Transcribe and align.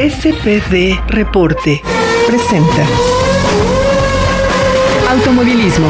SPD 0.00 0.98
Reporte 1.08 1.82
presenta 2.26 2.86
Automovilismo. 5.10 5.88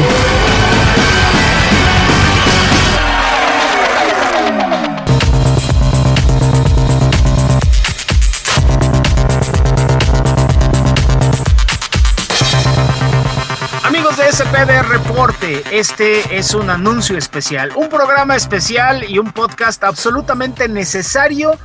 Amigos 13.85 14.17
de 14.17 14.29
SPD 14.29 14.81
Reporte, 14.89 15.63
este 15.71 16.37
es 16.37 16.53
un 16.53 16.69
anuncio 16.69 17.17
especial, 17.17 17.71
un 17.77 17.87
programa 17.87 18.35
especial 18.35 19.09
y 19.09 19.19
un 19.19 19.31
podcast 19.31 19.81
absolutamente 19.85 20.67
necesario 20.67 21.57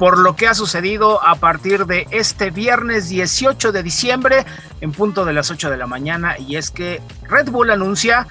por 0.00 0.16
lo 0.16 0.34
que 0.34 0.48
ha 0.48 0.54
sucedido 0.54 1.22
a 1.22 1.34
partir 1.34 1.84
de 1.84 2.08
este 2.10 2.50
viernes 2.50 3.10
18 3.10 3.70
de 3.70 3.82
diciembre 3.82 4.46
en 4.80 4.92
punto 4.92 5.26
de 5.26 5.34
las 5.34 5.50
8 5.50 5.68
de 5.68 5.76
la 5.76 5.86
mañana 5.86 6.38
y 6.38 6.56
es 6.56 6.70
que 6.70 7.02
Red 7.28 7.50
Bull 7.50 7.70
anuncia 7.70 8.26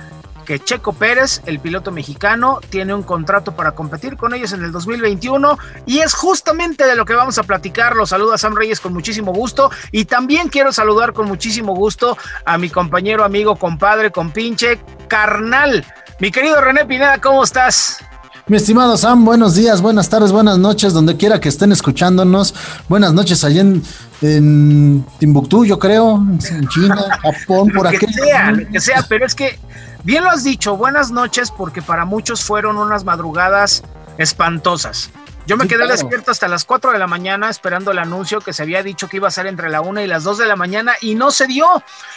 que 0.46 0.60
Checo 0.60 0.94
Pérez, 0.94 1.44
el 1.46 1.60
piloto 1.60 1.92
mexicano, 1.92 2.60
tiene 2.72 2.96
un 2.96 3.04
contrato 3.04 3.56
para 3.56 3.74
competir 3.74 4.18
con 4.18 4.34
ellos 4.34 4.52
en 4.52 4.64
el 4.64 4.72
2021 4.72 5.60
y 5.86 6.00
es 6.00 6.16
justamente 6.16 6.88
de 6.88 6.96
lo 6.96 7.06
que 7.06 7.14
vamos 7.14 7.38
a 7.38 7.44
platicar. 7.44 7.96
Los 7.96 8.10
saluda 8.10 8.40
Sam 8.40 8.56
Reyes 8.56 8.80
con 8.80 8.92
muchísimo 8.92 9.32
gusto 9.32 9.70
y 9.92 10.06
también 10.06 10.50
quiero 10.50 10.74
saludar 10.74 11.14
con 11.14 11.28
muchísimo 11.28 11.76
gusto 11.76 12.18
a 12.46 12.58
mi 12.58 12.72
compañero, 12.72 13.24
amigo, 13.24 13.58
compadre, 13.58 14.10
compinche, 14.10 14.80
carnal. 15.08 15.86
Mi 16.20 16.32
querido 16.32 16.60
René 16.62 16.84
Pineda, 16.88 17.22
¿cómo 17.22 17.44
estás? 17.44 18.09
Mi 18.50 18.58
estimado 18.58 18.98
Sam, 18.98 19.26
buenos 19.26 19.54
días, 19.54 19.80
buenas 19.80 20.10
tardes, 20.10 20.32
buenas 20.32 20.58
noches, 20.58 20.92
donde 20.92 21.16
quiera 21.18 21.40
que 21.40 21.50
estén 21.50 21.72
escuchándonos. 21.72 22.56
Buenas 22.88 23.14
noches 23.14 23.44
allá 23.44 23.62
en, 23.62 23.84
en 24.22 25.06
Timbuktu, 25.20 25.66
yo 25.66 25.78
creo, 25.78 26.16
en 26.18 26.68
China, 26.70 26.98
Japón, 27.22 27.70
por 27.70 27.84
lo 27.84 27.90
aquí. 27.90 28.08
Que 28.08 28.12
sea, 28.14 28.52
lo 28.52 28.68
que 28.68 28.82
sea, 28.82 29.06
pero 29.08 29.28
es 29.28 29.36
que 29.36 29.60
bien 30.04 30.24
lo 30.24 30.32
has 30.32 30.44
dicho, 30.44 30.76
buenas 30.76 31.12
noches, 31.12 31.52
porque 31.52 31.84
para 31.84 32.06
muchos 32.06 32.44
fueron 32.44 32.78
unas 32.78 33.04
madrugadas 33.04 33.84
espantosas. 34.18 35.12
Yo 35.46 35.56
me 35.56 35.64
Sí, 35.64 35.70
quedé 35.70 35.80
claro. 35.86 35.94
despierto 35.94 36.32
hasta 36.32 36.48
las 36.48 36.64
4 36.66 36.92
de 36.92 37.00
la 37.00 37.08
mañana 37.08 37.50
esperando 37.50 37.92
el 37.92 37.98
anuncio 38.00 38.40
que 38.40 38.54
se 38.54 38.64
había 38.64 38.82
dicho 38.84 39.08
que 39.08 39.18
iba 39.18 39.28
a 39.28 39.32
ser 39.32 39.46
entre 39.48 39.70
la 39.70 39.82
1 39.82 40.02
y 40.02 40.08
las 40.08 40.24
2 40.24 40.38
de 40.40 40.46
la 40.48 40.56
mañana 40.56 40.94
y 41.02 41.14
no 41.16 41.30
se 41.32 41.46
dio. 41.48 41.66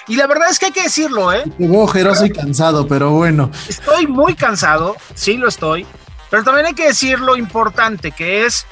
Y 0.08 0.16
la 0.16 0.26
verdad 0.26 0.48
es 0.50 0.58
que 0.58 0.66
hay 0.66 0.72
que 0.72 0.82
decirlo, 0.82 1.32
¿eh? 1.32 1.44
Veo 1.58 1.80
ojeroso 1.80 2.26
y 2.26 2.30
cansado, 2.30 2.86
pero 2.88 3.10
bueno. 3.12 3.50
Estoy 3.68 4.06
muy 4.06 4.34
cansado, 4.34 4.96
sí 5.14 5.38
lo 5.38 5.48
estoy, 5.48 5.86
pero 6.32 6.44
también 6.44 6.64
hay 6.64 6.72
que 6.72 6.86
decir 6.86 7.20
lo 7.20 7.36
importante 7.36 8.10
que 8.10 8.46
es 8.46 8.64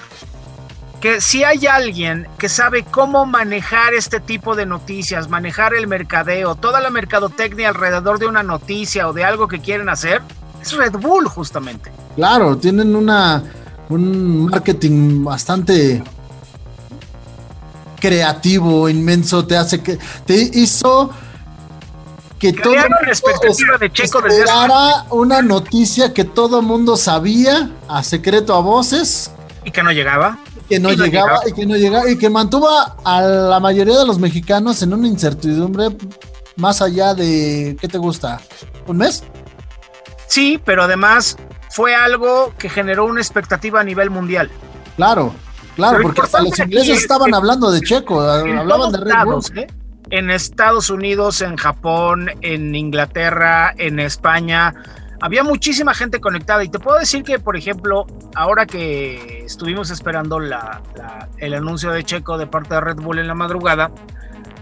que 1.03 1.21
si 1.21 1.45
hay 1.45 1.67
alguien 1.67 2.27
que 2.39 2.49
sabe 2.49 2.85
cómo 2.85 3.27
manejar 3.27 3.93
este 3.93 4.19
tipo 4.19 4.57
de 4.57 4.65
noticias, 4.65 5.29
manejar 5.29 5.75
el 5.75 5.87
mercadeo, 5.87 6.55
toda 6.55 6.81
la 6.81 6.89
mercadotecnia 6.89 7.69
alrededor 7.69 8.19
de 8.19 8.29
una 8.29 8.43
noticia 8.43 9.07
o 9.07 9.13
de 9.13 9.25
algo 9.25 9.47
que 9.47 9.61
quieren 9.61 9.91
hacer, 9.91 10.23
es 10.63 10.73
Red 10.73 10.93
Bull 10.93 11.27
justamente. 11.27 11.93
Claro, 12.17 12.57
tienen 12.57 12.97
una 12.97 13.43
un 13.91 14.47
marketing 14.47 15.23
bastante 15.23 16.03
creativo, 18.01 18.89
inmenso, 18.89 19.45
te 19.45 19.59
hace 19.59 19.83
que 19.83 19.99
te 20.25 20.51
hizo 20.55 21.11
que 22.41 22.55
todo 22.55 22.75
la 22.75 23.07
expectativa 23.07 23.77
de 23.79 23.93
Checo 23.93 24.23
desde 24.23 24.45
una 25.11 25.43
noticia 25.43 26.15
que 26.15 26.25
todo 26.25 26.63
mundo 26.63 26.97
sabía 26.97 27.71
a 27.87 28.03
secreto 28.03 28.55
a 28.55 28.61
voces 28.61 29.31
y 29.65 29.71
que 29.71 29.83
no 29.83 29.93
llegaba. 29.93 30.39
que 30.69 30.81
no 30.81 30.89
llegaba 30.91 31.07
llegaba. 31.07 31.49
y 31.49 31.53
que 31.53 31.67
no 31.67 31.77
llegaba 31.77 32.11
y 32.11 32.17
que 32.17 32.31
mantuvo 32.31 32.67
a 33.05 33.21
la 33.21 33.61
mayoría 33.61 33.99
de 33.99 34.07
los 34.07 34.19
mexicanos 34.19 34.83
en 34.83 34.95
una 34.95 35.07
incertidumbre 35.07 35.95
más 36.57 36.81
allá 36.81 37.13
de 37.13 37.77
¿qué 37.79 37.89
te 37.89 37.99
gusta? 37.99 38.41
¿Un 38.87 38.97
mes? 38.97 39.23
Sí, 40.27 40.59
pero 40.65 40.85
además 40.85 41.37
fue 41.71 41.95
algo 41.95 42.55
que 42.59 42.71
generó 42.71 43.05
una 43.05 43.21
expectativa 43.21 43.81
a 43.81 43.85
nivel 43.85 44.09
mundial. 44.09 44.51
Claro, 44.97 45.35
claro, 45.77 45.99
porque 46.03 46.23
hasta 46.23 46.41
los 46.41 46.59
ingleses 46.59 46.89
es 46.89 47.03
estaban 47.03 47.35
hablando 47.35 47.71
de 47.71 47.83
Checo, 47.83 48.23
hablaban 48.23 48.93
de 48.93 48.99
Red 48.99 49.05
Bull. 49.05 49.13
lados, 49.13 49.53
¿eh? 49.57 49.67
En 50.11 50.31
Estados 50.31 50.91
Unidos, 50.91 51.41
en 51.41 51.57
Japón, 51.57 52.31
en 52.41 52.75
Inglaterra, 52.75 53.73
en 53.79 54.01
España. 54.01 54.75
Había 55.23 55.45
muchísima 55.45 55.95
gente 55.95 56.21
conectada 56.21 56.65
y 56.65 56.69
te 56.69 56.79
puedo 56.79 56.99
decir 56.99 57.23
que, 57.23 57.39
por 57.39 57.57
ejemplo, 57.57 58.07
ahora 58.35 58.67
que 58.67 59.45
estuvimos 59.45 59.91
esperando 59.91 60.39
el 60.39 61.55
anuncio 61.55 61.93
de 61.93 62.03
Checo 62.05 62.39
de 62.39 62.47
parte 62.47 62.75
de 62.75 62.81
Red 62.81 62.97
Bull 62.97 63.19
en 63.19 63.29
la 63.29 63.35
madrugada, 63.35 63.91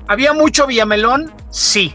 ¿había 0.07 0.33
mucho 0.33 0.67
Villamelón? 0.67 1.33
Sí, 1.51 1.95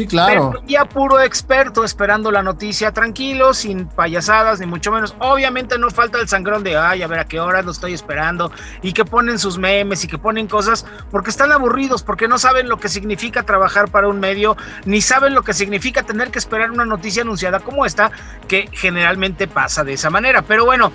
Sí, 0.00 0.06
claro. 0.06 0.52
pero 0.52 0.66
ya 0.66 0.86
puro 0.86 1.20
experto 1.20 1.84
esperando 1.84 2.30
la 2.30 2.42
noticia 2.42 2.92
tranquilo, 2.92 3.52
sin 3.52 3.86
payasadas, 3.86 4.60
ni 4.60 4.66
mucho 4.66 4.90
menos. 4.90 5.14
Obviamente 5.18 5.78
no 5.78 5.90
falta 5.90 6.18
el 6.18 6.28
sangrón 6.28 6.62
de, 6.62 6.76
ay, 6.76 7.02
a 7.02 7.06
ver 7.06 7.18
a 7.18 7.24
qué 7.26 7.38
hora 7.38 7.60
lo 7.60 7.70
estoy 7.70 7.92
esperando, 7.92 8.50
y 8.80 8.94
que 8.94 9.04
ponen 9.04 9.38
sus 9.38 9.58
memes 9.58 10.02
y 10.04 10.08
que 10.08 10.16
ponen 10.16 10.46
cosas, 10.46 10.86
porque 11.10 11.28
están 11.28 11.52
aburridos, 11.52 12.02
porque 12.02 12.28
no 12.28 12.38
saben 12.38 12.68
lo 12.68 12.78
que 12.78 12.88
significa 12.88 13.42
trabajar 13.42 13.90
para 13.90 14.08
un 14.08 14.20
medio, 14.20 14.56
ni 14.86 15.02
saben 15.02 15.34
lo 15.34 15.42
que 15.42 15.52
significa 15.52 16.02
tener 16.02 16.30
que 16.30 16.38
esperar 16.38 16.70
una 16.70 16.86
noticia 16.86 17.22
anunciada 17.22 17.60
como 17.60 17.84
esta, 17.84 18.10
que 18.48 18.70
generalmente 18.72 19.48
pasa 19.48 19.84
de 19.84 19.92
esa 19.92 20.08
manera. 20.08 20.42
Pero 20.42 20.64
bueno. 20.64 20.92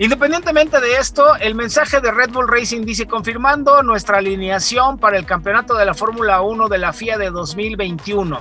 Independientemente 0.00 0.80
de 0.80 0.96
esto, 0.96 1.36
el 1.36 1.54
mensaje 1.54 2.00
de 2.00 2.10
Red 2.10 2.30
Bull 2.30 2.48
Racing 2.48 2.86
dice 2.86 3.06
confirmando 3.06 3.82
nuestra 3.82 4.16
alineación 4.16 4.96
para 4.96 5.18
el 5.18 5.26
campeonato 5.26 5.74
de 5.74 5.84
la 5.84 5.92
Fórmula 5.92 6.40
1 6.40 6.68
de 6.68 6.78
la 6.78 6.94
FIA 6.94 7.18
de 7.18 7.28
2021. 7.28 8.40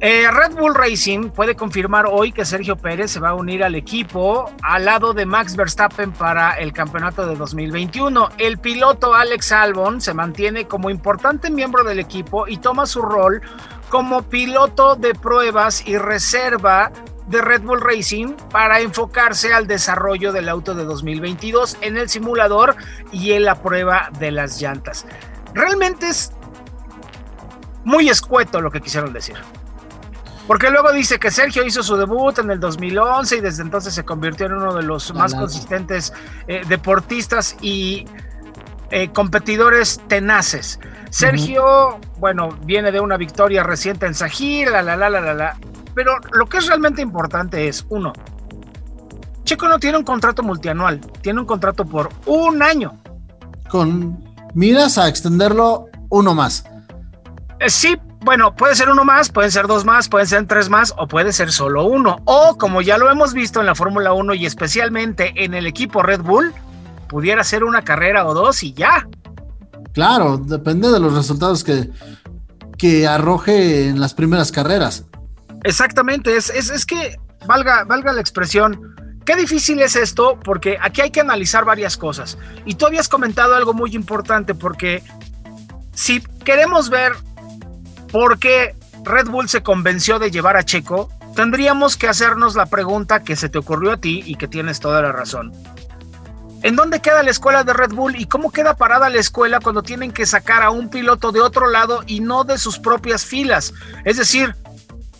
Eh, 0.00 0.30
Red 0.30 0.54
Bull 0.56 0.74
Racing 0.74 1.28
puede 1.28 1.54
confirmar 1.54 2.06
hoy 2.10 2.32
que 2.32 2.46
Sergio 2.46 2.74
Pérez 2.74 3.10
se 3.10 3.20
va 3.20 3.30
a 3.30 3.34
unir 3.34 3.62
al 3.62 3.74
equipo 3.74 4.50
al 4.62 4.86
lado 4.86 5.12
de 5.12 5.26
Max 5.26 5.56
Verstappen 5.56 6.12
para 6.12 6.52
el 6.52 6.72
campeonato 6.72 7.26
de 7.26 7.36
2021. 7.36 8.30
El 8.38 8.56
piloto 8.56 9.12
Alex 9.12 9.52
Albon 9.52 10.00
se 10.00 10.14
mantiene 10.14 10.66
como 10.66 10.88
importante 10.88 11.50
miembro 11.50 11.84
del 11.84 11.98
equipo 11.98 12.48
y 12.48 12.56
toma 12.56 12.86
su 12.86 13.02
rol 13.02 13.42
como 13.90 14.22
piloto 14.22 14.96
de 14.96 15.14
pruebas 15.14 15.86
y 15.86 15.98
reserva 15.98 16.90
de 17.26 17.40
Red 17.40 17.62
Bull 17.62 17.80
Racing 17.80 18.34
para 18.50 18.80
enfocarse 18.80 19.52
al 19.52 19.66
desarrollo 19.66 20.32
del 20.32 20.48
auto 20.48 20.74
de 20.74 20.84
2022 20.84 21.78
en 21.80 21.96
el 21.96 22.08
simulador 22.08 22.76
y 23.12 23.32
en 23.32 23.44
la 23.44 23.54
prueba 23.62 24.10
de 24.18 24.30
las 24.30 24.60
llantas. 24.60 25.06
Realmente 25.54 26.08
es 26.08 26.32
muy 27.84 28.08
escueto 28.08 28.60
lo 28.60 28.70
que 28.70 28.80
quisieron 28.80 29.12
decir. 29.12 29.36
Porque 30.46 30.68
luego 30.70 30.92
dice 30.92 31.18
que 31.18 31.30
Sergio 31.30 31.64
hizo 31.64 31.82
su 31.82 31.96
debut 31.96 32.38
en 32.38 32.50
el 32.50 32.60
2011 32.60 33.36
y 33.36 33.40
desde 33.40 33.62
entonces 33.62 33.94
se 33.94 34.04
convirtió 34.04 34.46
en 34.46 34.52
uno 34.52 34.74
de 34.74 34.82
los 34.82 35.14
más 35.14 35.34
consistentes 35.34 36.12
eh, 36.46 36.62
deportistas 36.68 37.56
y 37.62 38.04
eh, 38.90 39.08
competidores 39.10 40.02
tenaces. 40.06 40.78
Sergio, 41.08 41.98
bueno, 42.18 42.50
viene 42.64 42.92
de 42.92 43.00
una 43.00 43.16
victoria 43.16 43.62
reciente 43.62 44.04
en 44.04 44.14
Sajir, 44.14 44.70
la 44.70 44.82
la 44.82 44.96
la 44.96 45.08
la 45.08 45.20
la 45.20 45.34
la. 45.34 45.56
Pero 45.94 46.16
lo 46.32 46.46
que 46.46 46.58
es 46.58 46.66
realmente 46.66 47.02
importante 47.02 47.68
es, 47.68 47.86
uno, 47.88 48.12
Checo 49.44 49.68
no 49.68 49.78
tiene 49.78 49.98
un 49.98 50.04
contrato 50.04 50.42
multianual, 50.42 51.00
tiene 51.20 51.40
un 51.40 51.46
contrato 51.46 51.84
por 51.84 52.08
un 52.26 52.62
año. 52.62 52.98
Con 53.68 54.24
miras 54.54 54.98
a 54.98 55.08
extenderlo 55.08 55.86
uno 56.08 56.34
más. 56.34 56.64
Eh, 57.60 57.68
sí, 57.68 57.96
bueno, 58.20 58.56
puede 58.56 58.74
ser 58.74 58.88
uno 58.88 59.04
más, 59.04 59.30
pueden 59.30 59.50
ser 59.50 59.66
dos 59.66 59.84
más, 59.84 60.08
pueden 60.08 60.26
ser 60.26 60.46
tres 60.46 60.70
más 60.70 60.94
o 60.96 61.06
puede 61.06 61.32
ser 61.32 61.52
solo 61.52 61.84
uno. 61.84 62.22
O 62.24 62.56
como 62.56 62.80
ya 62.80 62.96
lo 62.96 63.10
hemos 63.10 63.34
visto 63.34 63.60
en 63.60 63.66
la 63.66 63.74
Fórmula 63.74 64.14
1 64.14 64.34
y 64.34 64.46
especialmente 64.46 65.44
en 65.44 65.52
el 65.52 65.66
equipo 65.66 66.02
Red 66.02 66.22
Bull, 66.22 66.52
pudiera 67.08 67.44
ser 67.44 67.64
una 67.64 67.82
carrera 67.82 68.26
o 68.26 68.32
dos 68.32 68.62
y 68.62 68.72
ya. 68.72 69.06
Claro, 69.92 70.38
depende 70.38 70.90
de 70.90 70.98
los 70.98 71.12
resultados 71.12 71.62
que, 71.62 71.90
que 72.78 73.06
arroje 73.06 73.88
en 73.88 74.00
las 74.00 74.14
primeras 74.14 74.50
carreras. 74.50 75.04
Exactamente, 75.64 76.36
es, 76.36 76.50
es, 76.50 76.70
es 76.70 76.86
que, 76.86 77.18
valga, 77.46 77.84
valga 77.84 78.12
la 78.12 78.20
expresión, 78.20 78.94
qué 79.24 79.34
difícil 79.34 79.80
es 79.80 79.96
esto, 79.96 80.38
porque 80.44 80.76
aquí 80.80 81.00
hay 81.00 81.10
que 81.10 81.20
analizar 81.20 81.64
varias 81.64 81.96
cosas. 81.96 82.38
Y 82.64 82.74
tú 82.74 82.86
habías 82.86 83.08
comentado 83.08 83.54
algo 83.54 83.72
muy 83.72 83.94
importante, 83.94 84.54
porque 84.54 85.02
si 85.92 86.20
queremos 86.44 86.90
ver 86.90 87.12
por 88.12 88.38
qué 88.38 88.76
Red 89.04 89.28
Bull 89.28 89.48
se 89.48 89.62
convenció 89.62 90.18
de 90.18 90.30
llevar 90.30 90.56
a 90.56 90.64
Checo, 90.64 91.10
tendríamos 91.34 91.96
que 91.96 92.08
hacernos 92.08 92.54
la 92.54 92.66
pregunta 92.66 93.22
que 93.22 93.34
se 93.34 93.48
te 93.48 93.58
ocurrió 93.58 93.92
a 93.92 93.96
ti 93.96 94.22
y 94.24 94.36
que 94.36 94.48
tienes 94.48 94.80
toda 94.80 95.02
la 95.02 95.12
razón. 95.12 95.52
¿En 96.62 96.76
dónde 96.76 97.00
queda 97.00 97.22
la 97.22 97.30
escuela 97.30 97.62
de 97.62 97.74
Red 97.74 97.92
Bull 97.92 98.16
y 98.16 98.24
cómo 98.24 98.50
queda 98.50 98.74
parada 98.74 99.10
la 99.10 99.18
escuela 99.18 99.60
cuando 99.60 99.82
tienen 99.82 100.12
que 100.12 100.24
sacar 100.24 100.62
a 100.62 100.70
un 100.70 100.88
piloto 100.88 101.30
de 101.30 101.40
otro 101.40 101.68
lado 101.68 102.02
y 102.06 102.20
no 102.20 102.44
de 102.44 102.56
sus 102.56 102.78
propias 102.78 103.26
filas? 103.26 103.74
Es 104.04 104.16
decir, 104.16 104.54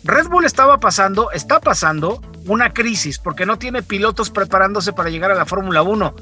Red 0.05 0.27
Bull 0.27 0.45
estaba 0.45 0.79
pasando, 0.79 1.31
está 1.31 1.59
pasando 1.59 2.21
una 2.47 2.73
crisis 2.73 3.17
porque 3.17 3.47
no 3.47 3.57
tiene 3.57 3.81
pilotos 3.81 4.29
preparándose 4.29 4.93
para 4.93 5.09
llegar 5.09 5.31
a 5.31 5.35
la 5.35 5.45
Fórmula 5.45 5.81
1. 5.81 6.15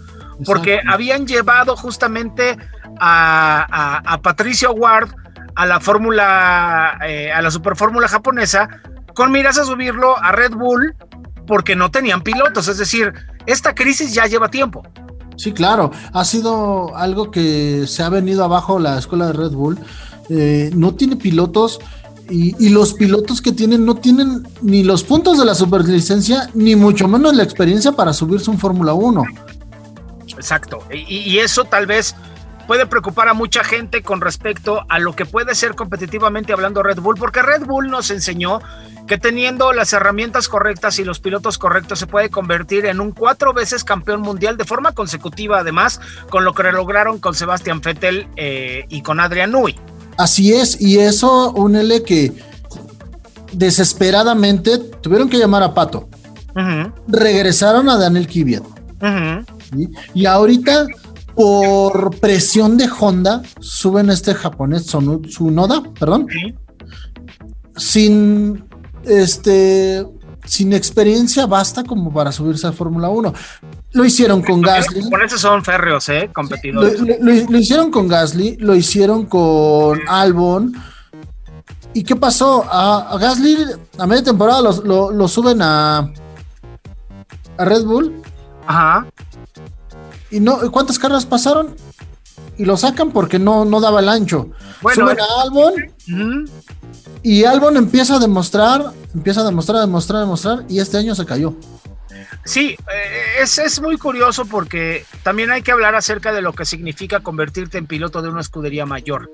porque 0.45 0.79
habían 0.87 1.27
llevado 1.27 1.75
justamente 1.75 2.57
a, 2.99 4.19
Patricio 4.23 4.71
Ward 4.71 5.09
a 5.55 5.65
la 5.67 5.79
fórmula, 5.79 6.97
eh, 7.05 7.31
a 7.31 7.41
la 7.41 7.51
superfórmula 7.51 8.07
japonesa, 8.07 8.67
con 9.13 9.31
miras 9.31 9.59
a 9.59 9.65
subirlo 9.65 10.17
a 10.17 10.31
Red 10.31 10.53
Bull 10.53 10.95
porque 11.45 11.75
no 11.75 11.91
tenían 11.91 12.21
pilotos. 12.21 12.67
Es 12.69 12.77
decir, 12.77 13.13
esta 13.45 13.75
crisis 13.75 14.13
ya 14.13 14.25
lleva 14.25 14.49
tiempo. 14.49 14.81
Sí, 15.35 15.51
claro, 15.51 15.91
ha 16.13 16.25
sido 16.25 16.95
algo 16.95 17.31
que 17.31 17.85
se 17.87 18.01
ha 18.01 18.09
venido 18.09 18.43
abajo 18.43 18.79
la 18.79 18.97
escuela 18.97 19.27
de 19.27 19.33
Red 19.33 19.51
Bull. 19.51 19.77
Eh, 20.29 20.71
no 20.73 20.95
tiene 20.95 21.17
pilotos 21.17 21.79
y, 22.33 22.69
los 22.69 22.93
pilotos 22.93 23.41
que 23.41 23.51
tienen 23.51 23.85
no 23.85 23.95
tienen 23.95 24.47
ni 24.61 24.83
los 24.83 25.03
puntos 25.03 25.37
de 25.37 25.45
la 25.45 25.53
superlicencia, 25.53 26.49
ni 26.55 26.75
mucho 26.75 27.07
menos 27.07 27.35
la 27.35 27.43
experiencia 27.43 27.91
para 27.91 28.11
subirse 28.11 28.49
un 28.49 28.57
Fórmula 28.57 28.93
1. 28.93 29.23
Exacto, 30.35 30.83
y, 30.91 31.37
eso 31.37 31.65
tal 31.65 31.85
vez 31.85 32.15
puede 32.65 32.87
preocupar 32.87 33.27
a 33.27 33.33
mucha 33.33 33.63
gente 33.63 34.01
con 34.01 34.19
respecto 34.19 34.83
a 34.89 34.97
lo 34.97 35.15
que 35.15 35.25
puede 35.25 35.53
ser 35.53 35.75
competitivamente 35.75 36.53
hablando 36.53 36.81
Red 36.81 36.99
Bull, 36.99 37.17
porque 37.17 37.43
Red 37.43 37.65
Bull 37.65 37.89
nos 37.89 38.09
enseñó 38.09 38.61
que 39.05 39.17
teniendo 39.17 39.73
las 39.73 39.93
herramientas 39.93 40.47
correctas 40.47 40.97
y 40.97 41.03
los 41.03 41.19
pilotos 41.19 41.57
correctos 41.57 41.99
se 41.99 42.07
puede 42.07 42.29
convertir 42.29 42.85
en 42.85 43.01
un 43.01 43.11
cuatro 43.11 43.53
veces 43.53 43.83
campeón 43.83 44.21
mundial 44.21 44.57
de 44.57 44.63
forma 44.63 44.93
consecutiva, 44.93 45.59
además, 45.59 45.99
con 46.29 46.45
lo 46.45 46.53
que 46.53 46.63
lograron 46.71 47.19
con 47.19 47.35
Sebastian 47.35 47.81
Vettel 47.81 48.27
eh, 48.37 48.85
y 48.89 49.01
con 49.01 49.19
Adrian 49.19 49.51
Nui. 49.51 49.77
Así 50.17 50.53
es, 50.53 50.79
y 50.79 50.99
eso, 50.99 51.51
únele 51.53 52.03
que 52.03 52.33
desesperadamente 53.51 54.77
tuvieron 54.77 55.29
que 55.29 55.37
llamar 55.37 55.63
a 55.63 55.73
Pato. 55.73 56.09
Regresaron 57.07 57.89
a 57.89 57.97
Daniel 57.97 58.27
Kiviat. 58.27 58.63
Y 60.13 60.25
ahorita, 60.25 60.87
por 61.35 62.19
presión 62.19 62.77
de 62.77 62.87
Honda, 62.99 63.41
suben 63.59 64.09
este 64.09 64.33
japonés 64.33 64.85
Sunoda, 64.85 65.83
perdón. 65.99 66.27
Sin 67.75 68.65
este 69.03 70.05
sin 70.45 70.73
experiencia 70.73 71.45
basta 71.45 71.83
como 71.83 72.13
para 72.13 72.31
subirse 72.31 72.67
a 72.67 72.71
Fórmula 72.71 73.09
1. 73.09 73.33
Lo 73.93 74.05
hicieron 74.05 74.41
con 74.41 74.61
Gasly. 74.61 75.09
Por 75.09 75.23
eso 75.23 75.37
son 75.37 75.63
férreos, 75.63 76.07
¿eh? 76.09 76.29
Competidores. 76.33 76.99
Lo, 77.19 77.57
hicieron 77.57 77.91
con 77.91 78.07
Gasly, 78.07 78.57
lo 78.57 78.75
hicieron 78.75 79.25
con 79.25 79.99
Albon. 80.07 80.73
¿Y 81.93 82.03
qué 82.03 82.15
pasó? 82.15 82.65
A, 82.69 83.17
Gasly 83.19 83.57
a 83.97 84.07
media 84.07 84.23
temporada 84.23 84.61
lo, 84.61 85.27
suben 85.27 85.61
a, 85.61 86.11
a 87.57 87.65
Red 87.65 87.83
Bull. 87.83 88.21
Ajá. 88.65 89.07
¿Y 90.31 90.39
no, 90.39 90.71
cuántas 90.71 90.97
carreras 90.97 91.25
pasaron? 91.25 91.75
Y 92.57 92.65
lo 92.65 92.77
sacan 92.77 93.11
porque 93.11 93.39
no, 93.39 93.65
no 93.65 93.79
daba 93.79 93.99
el 93.99 94.09
ancho. 94.09 94.49
suben 94.93 95.17
a 95.19 95.41
Albon. 95.43 95.73
Y 97.23 97.45
Albon 97.45 97.77
empieza 97.77 98.17
a 98.17 98.19
demostrar, 98.19 98.91
empieza 99.13 99.41
a 99.41 99.45
demostrar, 99.45 99.77
a 99.77 99.81
demostrar, 99.81 100.17
a 100.17 100.21
demostrar, 100.21 100.65
y 100.67 100.79
este 100.79 100.97
año 100.97 101.15
se 101.15 101.25
cayó. 101.25 101.55
Sí, 102.45 102.75
eh, 102.93 103.41
es, 103.41 103.57
es, 103.57 103.81
muy 103.81 103.97
curioso 103.97 104.45
porque 104.45 105.05
también 105.23 105.49
hay 105.49 105.61
que 105.61 105.71
hablar 105.71 105.95
acerca 105.95 106.33
de 106.33 106.41
lo 106.41 106.51
que 106.51 106.65
significa 106.65 107.21
convertirte 107.21 107.77
en 107.77 107.87
piloto 107.87 108.21
de 108.21 108.27
una 108.27 108.41
escudería 108.41 108.85
mayor. 108.85 109.31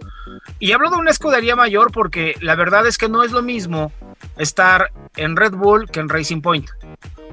Y 0.60 0.74
hablo 0.74 0.92
de 0.92 0.98
una 0.98 1.10
escudería 1.10 1.56
mayor 1.56 1.92
porque 1.92 2.36
la 2.42 2.56
verdad 2.56 2.86
es 2.86 3.00
que 3.00 3.10
no 3.10 3.24
es 3.24 3.32
lo 3.32 3.42
mismo 3.42 3.92
estar 4.38 4.92
en 5.16 5.36
Red 5.36 5.54
Bull 5.54 5.90
que 5.90 6.00
en 6.00 6.10
Racing 6.10 6.42
Point. 6.42 6.70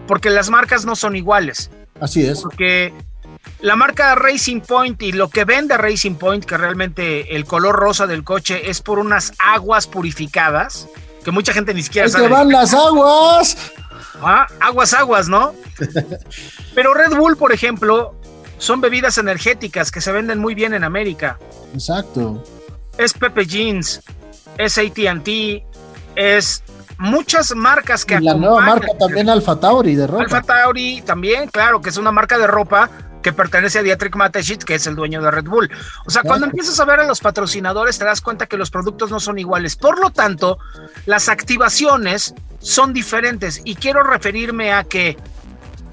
Porque 0.06 0.31
las 0.31 0.49
marcas 0.49 0.87
no 0.87 0.97
son 0.97 1.14
iguales. 1.17 1.70
Así 2.00 2.25
es. 2.25 2.41
Porque 2.41 2.94
la 3.60 3.76
marca 3.76 4.14
Racing 4.14 4.60
Point 4.60 5.02
y 5.02 5.12
lo 5.12 5.28
que 5.28 5.44
vende 5.44 5.76
Racing 5.76 6.16
Point, 6.16 6.44
que 6.44 6.56
realmente 6.56 7.37
el 7.37 7.44
color 7.44 7.76
rosa 7.76 8.06
del 8.06 8.22
coche 8.22 8.70
es 8.70 8.81
por 8.82 8.98
unas 8.98 9.32
aguas 9.38 9.87
purificadas, 9.87 10.88
que 11.25 11.31
mucha 11.31 11.52
gente 11.52 11.72
ni 11.75 11.82
siquiera 11.82 12.08
sabe. 12.08 12.28
van 12.28 12.50
las 12.50 12.75
aguas! 12.75 13.56
Ah, 14.22 14.46
aguas, 14.60 14.94
aguas, 14.94 15.28
¿no? 15.28 15.54
Pero 16.75 16.94
Red 16.94 17.16
Bull, 17.16 17.37
por 17.37 17.52
ejemplo, 17.52 18.14
son 18.58 18.81
bebidas 18.81 19.19
energéticas 19.19 19.90
que 19.90 20.00
se 20.00 20.12
venden 20.12 20.38
muy 20.38 20.54
bien 20.54 20.75
en 20.75 20.84
América. 20.84 21.38
Exacto. 21.75 22.42
Es 22.99 23.12
Pepe 23.12 23.46
Jeans, 23.46 24.00
es 24.56 24.78
ATT, 24.78 25.28
es 26.14 26.62
muchas 26.99 27.54
marcas 27.54 28.04
que... 28.04 28.14
Y 28.14 28.20
la 28.20 28.34
nueva 28.34 28.60
marca 28.60 28.88
también 28.99 29.28
Alfa 29.28 29.58
Tauri 29.58 29.94
de 29.94 30.06
ropa. 30.06 30.25
Alfa 30.25 30.42
Tauri 30.42 31.02
también, 31.02 31.49
claro, 31.49 31.81
que 31.81 31.90
es 31.90 31.96
una 31.96 32.12
marca 32.12 32.38
de 32.38 32.46
ropa 32.46 32.90
que 33.26 33.32
pertenece 33.32 33.81
a 33.81 33.82
Dietrich 33.82 34.14
Mateschitz, 34.14 34.64
que 34.64 34.76
es 34.76 34.87
el 34.87 34.94
dueño 34.94 35.20
de 35.20 35.32
Red 35.32 35.46
Bull. 35.46 35.69
O 36.05 36.11
sea, 36.11 36.23
cuando 36.23 36.46
empiezas 36.46 36.78
a 36.78 36.84
ver 36.84 37.00
a 37.00 37.06
los 37.08 37.19
patrocinadores, 37.19 37.99
te 37.99 38.05
das 38.05 38.20
cuenta 38.20 38.46
que 38.46 38.56
los 38.56 38.70
productos 38.70 39.11
no 39.11 39.19
son 39.19 39.37
iguales. 39.37 39.75
Por 39.75 39.99
lo 39.99 40.11
tanto, 40.11 40.61
las 41.06 41.28
activaciones 41.28 42.37
son 42.61 42.93
diferentes. 42.93 43.62
Y 43.64 43.75
quiero 43.75 44.05
referirme 44.05 44.73
a 44.73 44.84
que 44.84 45.17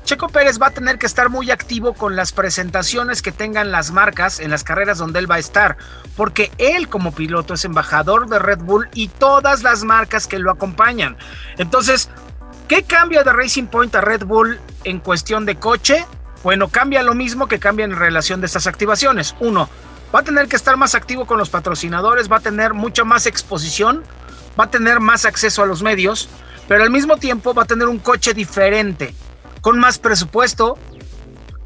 Checo 0.03 0.29
Pérez 0.29 0.61
va 0.61 0.67
a 0.67 0.71
tener 0.71 0.99
que 0.99 1.07
estar 1.07 1.29
muy 1.29 1.49
activo 1.49 1.95
con 1.95 2.15
las 2.15 2.33
presentaciones 2.33 3.23
que 3.23 3.31
tengan 3.31 3.71
las 3.71 3.89
marcas 3.89 4.39
en 4.39 4.51
las 4.51 4.63
carreras 4.63 4.99
donde 4.99 5.17
él 5.17 5.31
va 5.31 5.37
a 5.37 5.39
estar, 5.39 5.77
porque 6.15 6.51
él 6.59 6.87
como 6.87 7.15
piloto 7.15 7.55
es 7.55 7.65
embajador 7.65 8.29
de 8.29 8.37
Red 8.37 8.59
Bull 8.59 8.89
y 8.93 9.07
todas 9.07 9.63
las 9.63 9.83
marcas 9.83 10.27
que 10.27 10.37
lo 10.37 10.51
acompañan. 10.51 11.17
Entonces, 11.57 12.11
¿qué 12.67 12.83
cambia 12.83 13.23
de 13.23 13.33
Racing 13.33 13.65
Point 13.65 13.95
a 13.95 14.01
Red 14.01 14.23
Bull 14.23 14.59
en 14.83 14.99
cuestión 14.99 15.47
de 15.47 15.55
coche? 15.55 16.05
Bueno, 16.43 16.67
cambia 16.67 17.01
lo 17.03 17.15
mismo 17.15 17.47
que 17.47 17.59
cambia 17.59 17.85
en 17.85 17.95
relación 17.95 18.41
de 18.41 18.47
estas 18.47 18.67
activaciones. 18.67 19.35
Uno, 19.39 19.69
va 20.13 20.19
a 20.19 20.23
tener 20.23 20.47
que 20.47 20.57
estar 20.57 20.75
más 20.75 20.93
activo 20.93 21.25
con 21.25 21.37
los 21.37 21.49
patrocinadores, 21.49 22.31
va 22.31 22.37
a 22.37 22.41
tener 22.41 22.73
mucha 22.73 23.05
más 23.05 23.25
exposición, 23.25 24.03
va 24.59 24.65
a 24.65 24.69
tener 24.69 24.99
más 24.99 25.25
acceso 25.25 25.63
a 25.63 25.65
los 25.65 25.81
medios, 25.81 26.29
pero 26.67 26.83
al 26.83 26.91
mismo 26.91 27.17
tiempo 27.17 27.53
va 27.53 27.63
a 27.63 27.65
tener 27.65 27.87
un 27.87 27.97
coche 27.97 28.33
diferente, 28.33 29.15
con 29.61 29.79
más 29.79 29.97
presupuesto, 29.97 30.77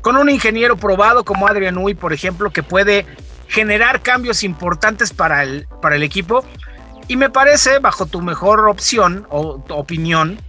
con 0.02 0.16
un 0.16 0.30
ingeniero 0.30 0.78
probado 0.78 1.26
como 1.26 1.48
Adrian 1.48 1.76
Nui, 1.76 1.96
por 1.96 2.14
ejemplo, 2.14 2.52
que 2.52 2.62
puede 2.64 3.06
generar 3.48 4.02
cambios 4.02 4.44
importantes 4.44 5.12
para 5.12 5.42
el, 5.44 5.68
para 5.82 5.96
el 5.96 6.04
equipo. 6.04 6.46
Y 7.08 7.16
me 7.16 7.30
parece, 7.30 7.80
bajo 7.80 8.06
tu 8.06 8.22
mejor 8.22 8.68
opción 8.68 9.26
o 9.30 9.64
opinión, 9.70 10.40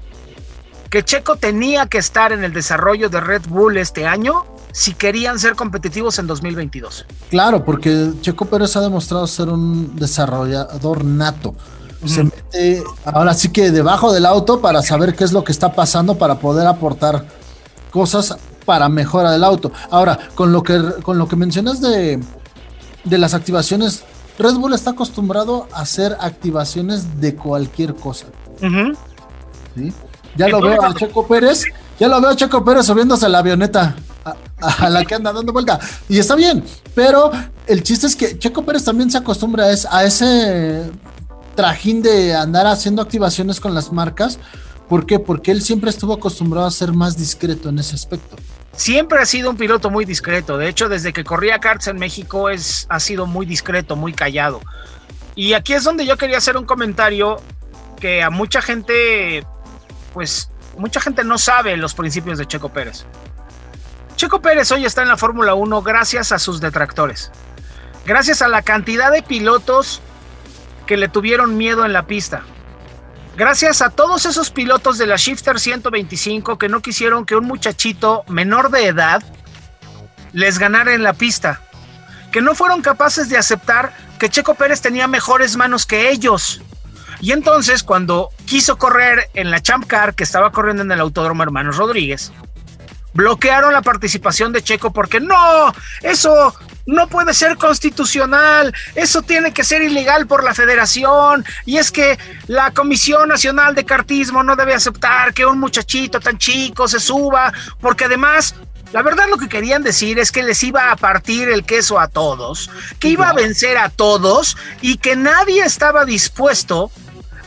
que 0.90 1.04
Checo 1.04 1.36
tenía 1.36 1.86
que 1.86 1.98
estar 1.98 2.32
en 2.32 2.44
el 2.44 2.52
desarrollo 2.52 3.08
de 3.08 3.20
Red 3.20 3.42
Bull 3.48 3.76
este 3.76 4.06
año 4.06 4.44
si 4.72 4.94
querían 4.94 5.38
ser 5.38 5.54
competitivos 5.54 6.18
en 6.18 6.26
2022. 6.26 7.06
Claro, 7.30 7.64
porque 7.64 8.12
Checo 8.20 8.44
Pérez 8.44 8.76
ha 8.76 8.80
demostrado 8.80 9.26
ser 9.26 9.48
un 9.48 9.96
desarrollador 9.96 11.04
nato. 11.04 11.54
Se 12.04 12.22
mete 12.22 12.84
ahora 13.04 13.34
sí 13.34 13.48
que 13.48 13.72
debajo 13.72 14.12
del 14.12 14.24
auto 14.24 14.60
para 14.60 14.82
saber 14.82 15.16
qué 15.16 15.24
es 15.24 15.32
lo 15.32 15.42
que 15.42 15.50
está 15.50 15.72
pasando 15.72 16.16
para 16.16 16.38
poder 16.38 16.66
aportar 16.68 17.26
cosas 17.90 18.36
para 18.64 18.88
mejora 18.88 19.32
del 19.32 19.42
auto. 19.42 19.72
Ahora, 19.90 20.16
con 20.36 20.52
lo 20.52 20.62
que 20.62 20.80
con 21.02 21.18
lo 21.18 21.26
que 21.26 21.34
mencionas 21.34 21.80
de, 21.80 22.22
de 23.02 23.18
las 23.18 23.34
activaciones, 23.34 24.04
Red 24.38 24.54
Bull 24.54 24.74
está 24.74 24.90
acostumbrado 24.90 25.66
a 25.72 25.80
hacer 25.80 26.16
activaciones 26.20 27.20
de 27.20 27.34
cualquier 27.34 27.96
cosa. 27.96 28.26
¿Sí? 29.74 29.92
Ya 30.38 30.48
lo 30.48 30.60
veo 30.60 30.80
a 30.80 30.94
Checo 30.94 31.26
Pérez, 31.26 31.64
ya 31.98 32.06
lo 32.06 32.20
veo 32.20 32.30
a 32.30 32.36
Checo 32.36 32.64
Pérez 32.64 32.86
subiéndose 32.86 33.26
a 33.26 33.28
la 33.28 33.38
avioneta 33.38 33.96
a, 34.60 34.88
la 34.88 35.04
que 35.04 35.16
anda 35.16 35.32
dando 35.32 35.52
vuelta. 35.52 35.80
Y 36.08 36.18
está 36.18 36.36
bien, 36.36 36.64
pero 36.94 37.32
el 37.66 37.82
chiste 37.82 38.06
es 38.06 38.14
que 38.14 38.38
Checo 38.38 38.64
Pérez 38.64 38.84
también 38.84 39.10
se 39.10 39.18
acostumbra 39.18 39.66
a, 39.66 40.04
ese 40.04 40.90
trajín 41.56 42.02
de 42.02 42.34
andar 42.34 42.68
haciendo 42.68 43.02
activaciones 43.02 43.58
con 43.58 43.74
las 43.74 43.92
marcas. 43.92 44.38
¿Por 44.88 45.06
qué? 45.06 45.18
Porque 45.18 45.50
él 45.50 45.60
siempre 45.60 45.90
estuvo 45.90 46.14
acostumbrado 46.14 46.68
a 46.68 46.70
ser 46.70 46.92
más 46.92 47.16
discreto 47.16 47.68
en 47.68 47.80
ese 47.80 47.96
aspecto. 47.96 48.36
Siempre 48.76 49.18
ha 49.18 49.26
sido 49.26 49.50
un 49.50 49.56
piloto 49.56 49.90
muy 49.90 50.04
discreto. 50.04 50.56
De 50.56 50.68
hecho, 50.68 50.88
desde 50.88 51.12
que 51.12 51.24
corría 51.24 51.58
karts 51.58 51.88
en 51.88 51.98
México 51.98 52.48
es, 52.48 52.86
ha 52.88 53.00
sido 53.00 53.26
muy 53.26 53.44
discreto, 53.44 53.96
muy 53.96 54.12
callado. 54.12 54.60
Y 55.34 55.54
aquí 55.54 55.74
es 55.74 55.82
donde 55.82 56.06
yo 56.06 56.16
quería 56.16 56.38
hacer 56.38 56.56
un 56.56 56.64
comentario 56.64 57.36
que 57.98 58.22
a 58.22 58.30
mucha 58.30 58.62
gente 58.62 59.44
pues 60.12 60.50
mucha 60.76 61.00
gente 61.00 61.24
no 61.24 61.38
sabe 61.38 61.76
los 61.76 61.94
principios 61.94 62.38
de 62.38 62.46
Checo 62.46 62.68
Pérez. 62.70 63.04
Checo 64.16 64.40
Pérez 64.42 64.70
hoy 64.72 64.84
está 64.84 65.02
en 65.02 65.08
la 65.08 65.16
Fórmula 65.16 65.54
1 65.54 65.82
gracias 65.82 66.32
a 66.32 66.38
sus 66.38 66.60
detractores. 66.60 67.30
Gracias 68.04 68.42
a 68.42 68.48
la 68.48 68.62
cantidad 68.62 69.12
de 69.12 69.22
pilotos 69.22 70.00
que 70.86 70.96
le 70.96 71.08
tuvieron 71.08 71.56
miedo 71.56 71.84
en 71.84 71.92
la 71.92 72.06
pista. 72.06 72.42
Gracias 73.36 73.82
a 73.82 73.90
todos 73.90 74.26
esos 74.26 74.50
pilotos 74.50 74.98
de 74.98 75.06
la 75.06 75.14
Shifter 75.14 75.60
125 75.60 76.58
que 76.58 76.68
no 76.68 76.80
quisieron 76.80 77.24
que 77.24 77.36
un 77.36 77.44
muchachito 77.44 78.24
menor 78.26 78.70
de 78.70 78.86
edad 78.86 79.22
les 80.32 80.58
ganara 80.58 80.94
en 80.94 81.04
la 81.04 81.12
pista. 81.12 81.60
Que 82.32 82.42
no 82.42 82.54
fueron 82.54 82.82
capaces 82.82 83.28
de 83.28 83.38
aceptar 83.38 83.92
que 84.18 84.28
Checo 84.28 84.54
Pérez 84.54 84.80
tenía 84.80 85.06
mejores 85.06 85.56
manos 85.56 85.86
que 85.86 86.10
ellos. 86.10 86.62
Y 87.20 87.32
entonces, 87.32 87.82
cuando 87.82 88.30
quiso 88.46 88.78
correr 88.78 89.28
en 89.34 89.50
la 89.50 89.60
Champ 89.60 89.86
Car, 89.86 90.14
que 90.14 90.24
estaba 90.24 90.52
corriendo 90.52 90.82
en 90.82 90.92
el 90.92 91.00
Autódromo 91.00 91.42
Hermanos 91.42 91.76
Rodríguez, 91.76 92.32
bloquearon 93.14 93.72
la 93.72 93.82
participación 93.82 94.52
de 94.52 94.62
Checo 94.62 94.92
porque 94.92 95.18
no, 95.18 95.74
eso 96.02 96.54
no 96.86 97.08
puede 97.08 97.34
ser 97.34 97.56
constitucional, 97.56 98.72
eso 98.94 99.22
tiene 99.22 99.52
que 99.52 99.64
ser 99.64 99.82
ilegal 99.82 100.26
por 100.26 100.44
la 100.44 100.54
federación 100.54 101.44
y 101.66 101.78
es 101.78 101.90
que 101.90 102.18
la 102.46 102.70
Comisión 102.70 103.28
Nacional 103.28 103.74
de 103.74 103.84
Cartismo 103.84 104.42
no 104.42 104.56
debe 104.56 104.74
aceptar 104.74 105.34
que 105.34 105.44
un 105.44 105.58
muchachito 105.58 106.20
tan 106.20 106.38
chico 106.38 106.86
se 106.86 107.00
suba 107.00 107.52
porque 107.80 108.04
además 108.04 108.54
la 108.92 109.02
verdad 109.02 109.24
lo 109.28 109.36
que 109.36 109.48
querían 109.48 109.82
decir 109.82 110.18
es 110.18 110.32
que 110.32 110.42
les 110.42 110.62
iba 110.62 110.90
a 110.90 110.96
partir 110.96 111.48
el 111.50 111.64
queso 111.64 112.00
a 112.00 112.08
todos, 112.08 112.70
que 112.98 113.08
iba 113.08 113.28
a 113.28 113.34
vencer 113.34 113.76
a 113.76 113.90
todos 113.90 114.56
y 114.80 114.96
que 114.96 115.14
nadie 115.14 115.62
estaba 115.62 116.06
dispuesto 116.06 116.90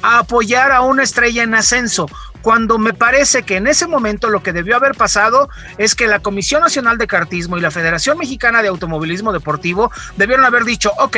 a 0.01 0.19
apoyar 0.19 0.71
a 0.71 0.81
una 0.81 1.03
estrella 1.03 1.43
en 1.43 1.53
ascenso, 1.53 2.07
cuando 2.41 2.77
me 2.77 2.93
parece 2.93 3.43
que 3.43 3.57
en 3.57 3.67
ese 3.67 3.87
momento 3.87 4.29
lo 4.29 4.41
que 4.43 4.53
debió 4.53 4.75
haber 4.75 4.95
pasado 4.95 5.49
es 5.77 5.95
que 5.95 6.07
la 6.07 6.19
Comisión 6.19 6.61
Nacional 6.61 6.97
de 6.97 7.07
Cartismo 7.07 7.57
y 7.57 7.61
la 7.61 7.71
Federación 7.71 8.17
Mexicana 8.17 8.61
de 8.61 8.69
Automovilismo 8.69 9.31
Deportivo 9.31 9.91
debieron 10.17 10.45
haber 10.45 10.63
dicho, 10.65 10.91
ok, 10.97 11.17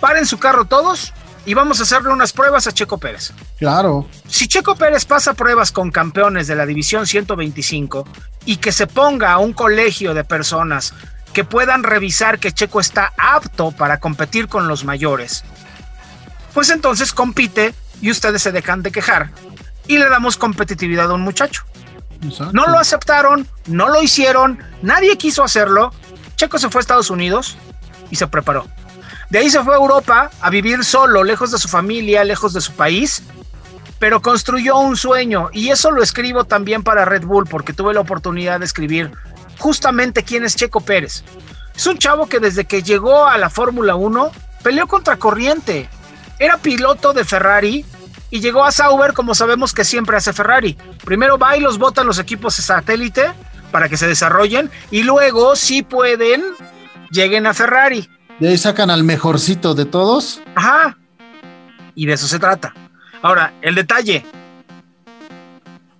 paren 0.00 0.26
su 0.26 0.38
carro 0.38 0.64
todos 0.64 1.12
y 1.44 1.54
vamos 1.54 1.80
a 1.80 1.84
hacerle 1.84 2.10
unas 2.10 2.32
pruebas 2.32 2.66
a 2.66 2.72
Checo 2.72 2.98
Pérez. 2.98 3.32
Claro. 3.58 4.06
Si 4.28 4.46
Checo 4.46 4.76
Pérez 4.76 5.04
pasa 5.04 5.34
pruebas 5.34 5.72
con 5.72 5.90
campeones 5.90 6.46
de 6.46 6.54
la 6.54 6.66
División 6.66 7.06
125 7.06 8.06
y 8.44 8.56
que 8.56 8.70
se 8.70 8.86
ponga 8.86 9.32
a 9.32 9.38
un 9.38 9.52
colegio 9.52 10.14
de 10.14 10.24
personas 10.24 10.94
que 11.32 11.44
puedan 11.44 11.82
revisar 11.82 12.38
que 12.38 12.52
Checo 12.52 12.80
está 12.80 13.12
apto 13.16 13.72
para 13.72 13.98
competir 13.98 14.48
con 14.48 14.68
los 14.68 14.84
mayores, 14.84 15.44
pues 16.54 16.70
entonces 16.70 17.12
compite 17.12 17.74
y 18.00 18.10
ustedes 18.10 18.42
se 18.42 18.52
dejan 18.52 18.82
de 18.82 18.92
quejar 18.92 19.30
y 19.86 19.98
le 19.98 20.08
damos 20.08 20.36
competitividad 20.36 21.10
a 21.10 21.14
un 21.14 21.22
muchacho. 21.22 21.64
No 22.52 22.66
lo 22.66 22.78
aceptaron, 22.78 23.46
no 23.66 23.88
lo 23.88 24.02
hicieron, 24.02 24.58
nadie 24.82 25.16
quiso 25.16 25.42
hacerlo. 25.44 25.92
Checo 26.36 26.58
se 26.58 26.68
fue 26.68 26.80
a 26.80 26.82
Estados 26.82 27.10
Unidos 27.10 27.56
y 28.10 28.16
se 28.16 28.26
preparó. 28.26 28.66
De 29.30 29.38
ahí 29.38 29.50
se 29.50 29.62
fue 29.62 29.74
a 29.74 29.78
Europa 29.78 30.30
a 30.40 30.50
vivir 30.50 30.84
solo, 30.84 31.22
lejos 31.22 31.50
de 31.50 31.58
su 31.58 31.68
familia, 31.68 32.24
lejos 32.24 32.52
de 32.52 32.60
su 32.60 32.72
país, 32.72 33.22
pero 33.98 34.22
construyó 34.22 34.78
un 34.78 34.96
sueño 34.96 35.50
y 35.52 35.68
eso 35.68 35.90
lo 35.90 36.02
escribo 36.02 36.44
también 36.44 36.82
para 36.82 37.04
Red 37.04 37.24
Bull 37.24 37.46
porque 37.46 37.72
tuve 37.72 37.94
la 37.94 38.00
oportunidad 38.00 38.58
de 38.60 38.66
escribir 38.66 39.12
justamente 39.58 40.22
quién 40.22 40.44
es 40.44 40.56
Checo 40.56 40.80
Pérez. 40.80 41.24
Es 41.76 41.86
un 41.86 41.98
chavo 41.98 42.28
que 42.28 42.40
desde 42.40 42.64
que 42.64 42.82
llegó 42.82 43.26
a 43.26 43.38
la 43.38 43.50
Fórmula 43.50 43.94
1 43.94 44.32
peleó 44.62 44.86
contra 44.86 45.16
corriente. 45.16 45.88
Era 46.38 46.58
piloto 46.58 47.12
de 47.12 47.24
Ferrari 47.24 47.84
y 48.30 48.40
llegó 48.40 48.64
a 48.64 48.72
Sauber 48.72 49.12
como 49.12 49.34
sabemos 49.34 49.72
que 49.72 49.84
siempre 49.84 50.16
hace 50.16 50.32
Ferrari. 50.32 50.76
Primero 51.04 51.38
va 51.38 51.56
y 51.56 51.60
los 51.60 51.78
botan 51.78 52.06
los 52.06 52.18
equipos 52.18 52.56
de 52.56 52.62
satélite 52.62 53.32
para 53.70 53.88
que 53.88 53.96
se 53.96 54.06
desarrollen 54.06 54.70
y 54.90 55.02
luego 55.02 55.56
si 55.56 55.82
pueden 55.82 56.44
lleguen 57.10 57.46
a 57.46 57.54
Ferrari. 57.54 58.08
De 58.38 58.48
ahí 58.48 58.58
sacan 58.58 58.90
al 58.90 59.02
mejorcito 59.02 59.74
de 59.74 59.84
todos. 59.84 60.40
Ajá. 60.54 60.96
Y 61.94 62.06
de 62.06 62.12
eso 62.12 62.28
se 62.28 62.38
trata. 62.38 62.72
Ahora, 63.22 63.54
el 63.62 63.74
detalle. 63.74 64.24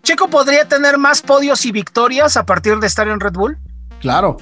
¿Checo 0.04 0.28
podría 0.28 0.66
tener 0.68 0.98
más 0.98 1.20
podios 1.20 1.66
y 1.66 1.72
victorias 1.72 2.36
a 2.36 2.46
partir 2.46 2.78
de 2.78 2.86
estar 2.86 3.08
en 3.08 3.18
Red 3.18 3.32
Bull? 3.32 3.58
Claro, 4.00 4.36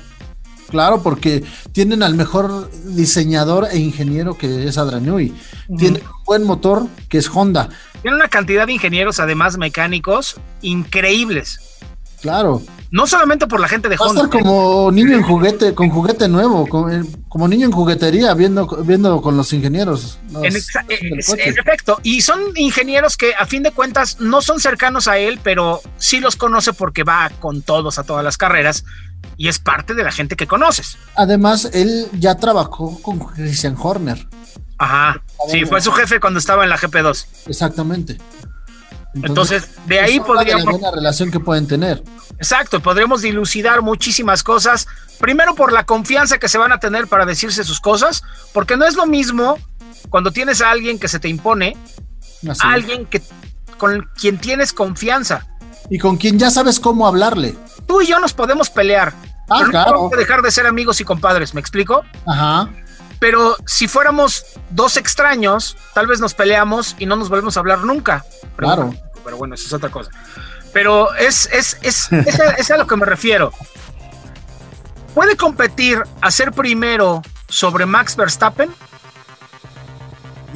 claro, 0.71 1.03
porque 1.03 1.45
tienen 1.73 2.03
al 2.03 2.15
mejor 2.15 2.71
diseñador 2.85 3.69
e 3.71 3.79
ingeniero 3.79 4.37
que 4.37 4.67
es 4.69 4.79
Adrian 4.79 5.05
Newey. 5.05 5.35
Tienen 5.79 6.03
un 6.03 6.25
buen 6.25 6.45
motor 6.45 6.87
que 7.09 7.19
es 7.19 7.29
Honda. 7.33 7.69
Tienen 8.03 8.17
una 8.21 8.29
cantidad 8.29 8.67
de 8.67 8.73
ingenieros, 8.75 9.19
además 9.21 9.57
mecánicos, 9.59 10.37
increíbles. 10.63 11.61
Claro. 12.21 12.63
No 12.91 13.07
solamente 13.07 13.47
por 13.47 13.61
la 13.61 13.69
gente 13.69 13.89
de 13.89 13.97
Va 13.97 14.07
a 14.07 14.09
Honda. 14.09 14.23
estar 14.25 14.41
como 14.41 14.91
niño 14.93 15.17
en 15.17 15.23
juguete, 15.23 15.75
con 15.75 15.91
juguete 15.91 16.29
nuevo, 16.29 16.67
como, 16.67 16.89
eh, 16.89 17.03
como 17.29 17.47
niño 17.49 17.67
en 17.67 17.73
juguetería, 17.73 18.33
viendo, 18.35 18.67
viendo 18.85 19.21
con 19.21 19.37
los 19.37 19.53
ingenieros. 19.53 20.19
los- 20.31 20.45
En, 20.45 20.55
exa- 20.55 20.85
eh, 20.89 20.99
en 21.03 21.59
efecto, 21.59 21.99
y 22.03 22.21
son 22.23 22.41
ingenieros 22.55 23.17
que 23.17 23.35
a 23.35 23.45
fin 23.45 23.63
de 23.65 23.73
cuentas 23.73 24.19
no 24.21 24.41
son 24.41 24.61
cercanos 24.61 25.09
a 25.09 25.19
él, 25.19 25.41
pero 25.43 25.81
sí 25.99 26.21
los 26.21 26.37
conoce 26.37 26.73
porque 26.73 27.03
va 27.03 27.31
con 27.41 27.61
todos 27.63 27.99
a 27.99 28.05
todas 28.05 28.25
las 28.25 28.37
carreras 28.39 28.85
y 29.37 29.49
es 29.49 29.59
parte 29.59 29.95
de 29.95 30.03
la 30.03 30.13
gente 30.13 30.37
que 30.37 30.47
conoces. 30.47 30.97
Además, 31.15 31.71
él 31.73 32.09
ya 32.13 32.37
trabajó 32.37 33.01
con 33.03 33.19
Christian 33.19 33.77
Horner. 33.79 34.27
Ajá, 34.79 35.23
sí, 35.49 35.65
fue 35.65 35.81
su 35.81 35.93
jefe 35.93 36.21
cuando 36.21 36.39
estaba 36.39 36.65
en 36.65 36.71
la 36.71 36.79
GP2. 36.79 37.27
Exactamente. 37.47 38.19
Entonces, 39.23 39.71
de 39.87 40.01
ahí 40.01 40.21
podríamos, 40.21 40.65
buena 40.65 40.91
relación 40.91 41.31
que 41.31 41.41
pueden 41.41 41.67
tener. 41.67 42.03
exacto, 42.39 42.81
podremos 42.81 43.23
dilucidar 43.23 43.81
muchísimas 43.81 44.43
cosas. 44.43 44.87
Primero 45.19 45.55
por 45.55 45.73
la 45.73 45.85
confianza 45.85 46.39
que 46.39 46.49
se 46.49 46.59
van 46.59 46.73
a 46.73 46.79
tener 46.79 47.07
para 47.07 47.25
decirse 47.25 47.65
sus 47.65 47.81
cosas, 47.81 48.23
porque 48.53 48.77
no 48.77 48.85
es 48.85 48.95
lo 48.95 49.07
mismo 49.07 49.59
cuando 50.11 50.33
tienes 50.33 50.61
a 50.61 50.71
alguien 50.71 50.99
que 50.99 51.09
se 51.09 51.19
te 51.19 51.29
impone, 51.29 51.77
Así 52.49 52.61
alguien 52.63 53.07
que 53.07 53.23
con 53.79 54.09
quien 54.15 54.39
tienes 54.39 54.73
confianza. 54.73 55.47
Y 55.91 55.99
con 55.99 56.17
quien 56.17 56.39
ya 56.39 56.51
sabes 56.51 56.81
cómo 56.81 57.07
hablarle. 57.07 57.57
Tú 57.87 58.01
y 58.03 58.07
yo 58.07 58.19
nos 58.19 58.33
podemos 58.33 58.71
pelear. 58.71 59.13
Ah, 59.49 59.57
pero 59.59 59.65
no 59.67 59.71
claro. 59.71 60.11
que 60.11 60.17
dejar 60.17 60.43
de 60.43 60.51
ser 60.51 60.67
amigos 60.67 61.01
y 61.01 61.05
compadres, 61.05 61.55
¿me 61.55 61.61
explico? 61.61 62.03
Ajá. 62.27 62.69
Pero 63.21 63.57
si 63.67 63.87
fuéramos 63.89 64.45
dos 64.71 64.97
extraños, 64.97 65.77
tal 65.95 66.07
vez 66.07 66.21
nos 66.21 66.35
peleamos 66.35 66.97
y 66.99 67.07
no 67.07 67.17
nos 67.17 67.29
volvemos 67.29 67.57
a 67.57 67.61
hablar 67.61 67.85
nunca. 67.85 68.25
Pero 68.57 68.69
Claro. 68.69 68.83
bueno, 68.87 69.01
pero 69.25 69.37
bueno, 69.37 69.55
eso 69.55 69.67
es 69.67 69.73
otra 69.73 69.91
cosa. 69.91 70.11
Pero 70.73 71.15
es, 71.15 71.49
es, 71.53 71.79
es, 71.83 72.13
es, 72.13 72.41
a, 72.41 72.51
es 72.59 72.71
a 72.71 72.77
lo 72.77 72.87
que 72.87 72.97
me 72.97 73.07
refiero. 73.07 73.53
¿Puede 75.15 75.37
competir 75.37 76.03
a 76.21 76.31
ser 76.31 76.53
primero 76.53 77.23
sobre 77.49 77.87
Max 77.87 78.17
Verstappen? 78.17 78.71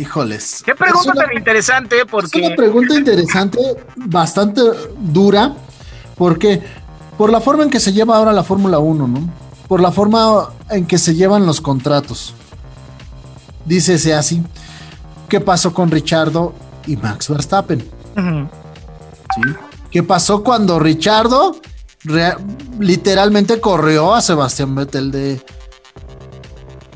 Híjoles. 0.00 0.62
Qué 0.64 0.74
pregunta 0.74 1.12
una- 1.12 1.24
tan 1.26 1.36
interesante, 1.36 1.96
Es 1.96 2.02
una 2.02 2.10
porque 2.10 2.54
pregunta 2.56 2.94
interesante, 2.94 3.58
bastante 3.96 4.62
dura, 4.98 5.54
porque 6.16 6.62
por 7.18 7.30
la 7.30 7.40
forma 7.40 7.64
en 7.64 7.70
que 7.70 7.80
se 7.80 7.92
lleva 7.92 8.16
ahora 8.16 8.32
la 8.32 8.42
Fórmula 8.42 8.78
1, 8.78 9.06
¿no? 9.06 9.30
Por 9.68 9.80
la 9.80 9.92
forma 9.92 10.48
en 10.70 10.86
que 10.86 10.96
se 10.98 11.14
llevan 11.14 11.44
los 11.44 11.60
contratos. 11.60 12.34
Dícese 13.66 14.14
así, 14.14 14.42
¿qué 15.28 15.40
pasó 15.40 15.74
con 15.74 15.90
Richardo 15.90 16.54
y 16.86 16.96
Max 16.96 17.28
Verstappen? 17.28 17.80
¿Sí? 18.16 19.42
¿Qué 19.90 20.02
pasó 20.02 20.42
cuando 20.42 20.78
Richardo 20.78 21.56
literalmente 22.78 23.60
corrió 23.60 24.14
a 24.14 24.22
Sebastián 24.22 24.74
Vettel 24.74 25.10
de, 25.10 25.44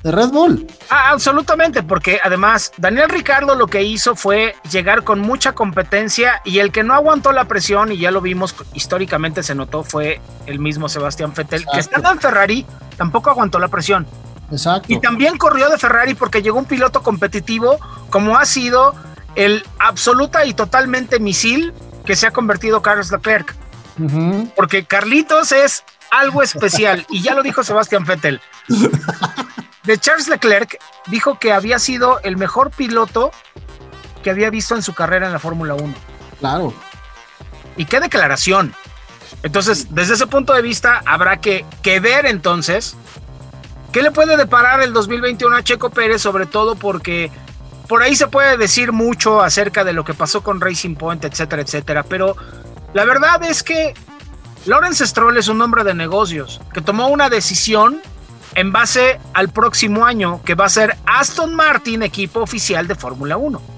de 0.04 0.12
Red 0.12 0.28
Bull? 0.28 0.66
Ah, 0.90 1.10
absolutamente, 1.10 1.82
porque 1.82 2.20
además 2.22 2.72
Daniel 2.76 3.08
Ricardo 3.08 3.54
lo 3.56 3.66
que 3.66 3.82
hizo 3.82 4.14
fue 4.14 4.54
llegar 4.70 5.02
con 5.02 5.18
mucha 5.18 5.52
competencia 5.52 6.42
y 6.44 6.58
el 6.58 6.70
que 6.70 6.84
no 6.84 6.94
aguantó 6.94 7.32
la 7.32 7.46
presión, 7.46 7.90
y 7.90 7.98
ya 7.98 8.10
lo 8.10 8.20
vimos 8.20 8.54
históricamente 8.74 9.42
se 9.42 9.54
notó, 9.54 9.82
fue 9.82 10.20
el 10.46 10.60
mismo 10.60 10.90
Sebastián 10.90 11.32
Vettel, 11.34 11.64
que 11.72 11.80
estando 11.80 12.10
en 12.10 12.20
Ferrari 12.20 12.66
tampoco 12.98 13.30
aguantó 13.30 13.58
la 13.58 13.68
presión. 13.68 14.06
Exacto. 14.52 14.92
Y 14.92 15.00
también 15.00 15.38
corrió 15.38 15.70
de 15.70 15.78
Ferrari 15.78 16.14
porque 16.14 16.42
llegó 16.42 16.58
un 16.58 16.66
piloto 16.66 17.02
competitivo 17.02 17.78
como 18.10 18.36
ha 18.36 18.44
sido 18.44 18.94
el 19.34 19.64
absoluta 19.78 20.44
y 20.44 20.52
totalmente 20.52 21.18
misil 21.18 21.72
que 22.04 22.14
se 22.14 22.26
ha 22.26 22.30
convertido 22.30 22.82
Carlos 22.82 23.10
Leclerc. 23.10 23.56
Porque 24.54 24.84
Carlitos 24.84 25.52
es 25.52 25.82
algo 26.10 26.42
especial 26.42 27.06
y 27.08 27.22
ya 27.22 27.34
lo 27.34 27.42
dijo 27.42 27.64
Sebastián 27.64 28.04
Vettel. 28.04 28.40
De 29.84 29.98
Charles 29.98 30.28
Leclerc 30.28 30.78
dijo 31.06 31.38
que 31.38 31.52
había 31.52 31.78
sido 31.78 32.20
el 32.20 32.36
mejor 32.36 32.70
piloto 32.70 33.30
que 34.22 34.30
había 34.30 34.48
visto 34.50 34.74
en 34.74 34.82
su 34.82 34.94
carrera 34.94 35.26
en 35.26 35.32
la 35.32 35.38
Fórmula 35.38 35.74
1. 35.74 35.94
Claro. 36.40 36.72
¿Y 37.76 37.84
qué 37.84 38.00
declaración? 38.00 38.74
Entonces, 39.42 39.94
desde 39.94 40.14
ese 40.14 40.26
punto 40.26 40.54
de 40.54 40.62
vista, 40.62 41.02
habrá 41.04 41.38
que, 41.38 41.66
que 41.82 42.00
ver 42.00 42.24
entonces 42.24 42.96
qué 43.92 44.02
le 44.02 44.10
puede 44.10 44.38
deparar 44.38 44.80
el 44.80 44.94
2021 44.94 45.54
a 45.54 45.62
Checo 45.62 45.90
Pérez, 45.90 46.22
sobre 46.22 46.46
todo 46.46 46.76
porque 46.76 47.30
por 47.86 48.02
ahí 48.02 48.16
se 48.16 48.26
puede 48.26 48.56
decir 48.56 48.92
mucho 48.92 49.42
acerca 49.42 49.84
de 49.84 49.92
lo 49.92 50.04
que 50.04 50.14
pasó 50.14 50.42
con 50.42 50.60
Racing 50.60 50.96
Point, 50.96 51.24
etcétera, 51.24 51.60
etcétera, 51.60 52.02
pero 52.02 52.34
la 52.94 53.04
verdad 53.04 53.42
es 53.44 53.62
que 53.62 53.92
Lawrence 54.64 55.06
Stroll 55.06 55.36
es 55.36 55.48
un 55.48 55.60
hombre 55.60 55.84
de 55.84 55.92
negocios 55.92 56.60
que 56.72 56.80
tomó 56.80 57.08
una 57.08 57.28
decisión 57.28 58.00
en 58.54 58.72
base 58.72 59.18
al 59.32 59.50
próximo 59.50 60.04
año 60.04 60.42
que 60.44 60.54
va 60.54 60.66
a 60.66 60.68
ser 60.70 60.96
Aston 61.06 61.54
Martin 61.54 62.02
equipo 62.02 62.40
oficial 62.40 62.86
de 62.86 62.94
Fórmula 62.94 63.36
1 63.36 63.74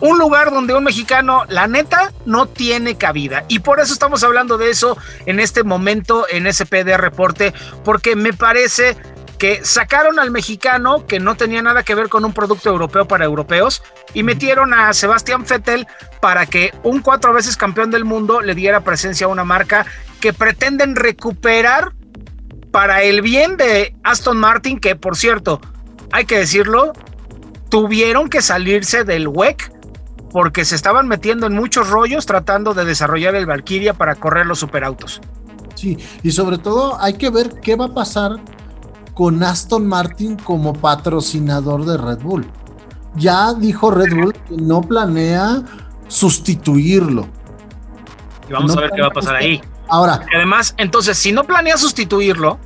un 0.00 0.18
lugar 0.18 0.50
donde 0.50 0.74
un 0.74 0.84
mexicano, 0.84 1.44
la 1.48 1.66
neta, 1.68 2.12
no 2.24 2.46
tiene 2.46 2.96
cabida. 2.96 3.44
Y 3.48 3.60
por 3.60 3.80
eso 3.80 3.92
estamos 3.92 4.22
hablando 4.24 4.58
de 4.58 4.70
eso 4.70 4.96
en 5.24 5.40
este 5.40 5.64
momento 5.64 6.26
en 6.30 6.52
SPD 6.52 6.96
Reporte, 6.96 7.54
porque 7.84 8.14
me 8.14 8.32
parece 8.32 8.96
que 9.38 9.64
sacaron 9.64 10.18
al 10.18 10.30
mexicano 10.30 11.06
que 11.06 11.20
no 11.20 11.36
tenía 11.36 11.62
nada 11.62 11.82
que 11.82 11.94
ver 11.94 12.08
con 12.08 12.24
un 12.24 12.32
producto 12.32 12.70
europeo 12.70 13.06
para 13.06 13.24
europeos 13.24 13.82
y 14.14 14.22
metieron 14.22 14.72
a 14.72 14.92
Sebastián 14.94 15.44
Vettel 15.48 15.86
para 16.20 16.46
que 16.46 16.72
un 16.82 17.00
cuatro 17.00 17.34
veces 17.34 17.56
campeón 17.56 17.90
del 17.90 18.06
mundo 18.06 18.40
le 18.40 18.54
diera 18.54 18.80
presencia 18.80 19.26
a 19.26 19.30
una 19.30 19.44
marca 19.44 19.84
que 20.20 20.32
pretenden 20.32 20.96
recuperar 20.96 21.92
para 22.76 23.02
el 23.02 23.22
bien 23.22 23.56
de 23.56 23.96
Aston 24.04 24.36
Martin, 24.36 24.78
que 24.78 24.96
por 24.96 25.16
cierto, 25.16 25.62
hay 26.12 26.26
que 26.26 26.36
decirlo, 26.36 26.92
tuvieron 27.70 28.28
que 28.28 28.42
salirse 28.42 29.02
del 29.02 29.28
WEC 29.28 29.72
porque 30.30 30.66
se 30.66 30.74
estaban 30.74 31.08
metiendo 31.08 31.46
en 31.46 31.54
muchos 31.54 31.88
rollos 31.88 32.26
tratando 32.26 32.74
de 32.74 32.84
desarrollar 32.84 33.34
el 33.34 33.46
Valkyria 33.46 33.94
para 33.94 34.14
correr 34.16 34.44
los 34.44 34.58
superautos. 34.58 35.22
Sí, 35.74 35.96
y 36.22 36.32
sobre 36.32 36.58
todo 36.58 37.00
hay 37.00 37.14
que 37.14 37.30
ver 37.30 37.60
qué 37.62 37.76
va 37.76 37.86
a 37.86 37.94
pasar 37.94 38.32
con 39.14 39.42
Aston 39.42 39.86
Martin 39.88 40.36
como 40.36 40.74
patrocinador 40.74 41.86
de 41.86 41.96
Red 41.96 42.18
Bull. 42.18 42.46
Ya 43.14 43.54
dijo 43.54 43.90
Red 43.90 44.14
Bull 44.14 44.34
que 44.34 44.56
no 44.58 44.82
planea 44.82 45.62
sustituirlo. 46.08 47.26
Y 48.50 48.52
vamos 48.52 48.76
a 48.76 48.80
ver 48.82 48.90
qué 48.94 49.00
va 49.00 49.08
a 49.08 49.12
pasar 49.12 49.36
ahí. 49.36 49.62
Ahora. 49.88 50.26
además, 50.34 50.74
entonces, 50.76 51.16
si 51.16 51.32
no 51.32 51.44
planea 51.44 51.78
sustituirlo, 51.78 52.58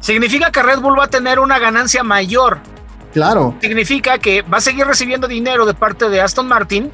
significa 0.00 0.50
que 0.50 0.62
Red 0.62 0.80
Bull 0.80 0.98
va 0.98 1.04
a 1.04 1.10
tener 1.10 1.38
una 1.38 1.58
ganancia 1.58 2.02
mayor. 2.02 2.58
Claro. 3.12 3.56
Significa 3.60 4.18
que 4.18 4.42
va 4.42 4.58
a 4.58 4.60
seguir 4.60 4.86
recibiendo 4.86 5.26
dinero 5.26 5.66
de 5.66 5.74
parte 5.74 6.08
de 6.08 6.20
Aston 6.20 6.46
Martin, 6.46 6.90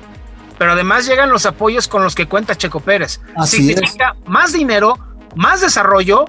pero 0.59 0.73
además 0.73 1.07
llegan 1.07 1.31
los 1.31 1.47
apoyos 1.47 1.89
con 1.89 2.03
los 2.03 2.15
que 2.15 2.27
cuenta 2.27 2.57
Checo 2.57 2.81
Pérez. 2.81 3.21
Así 3.37 3.67
significa 3.67 4.17
más 4.27 4.53
dinero, 4.53 4.99
más 5.35 5.61
desarrollo 5.61 6.25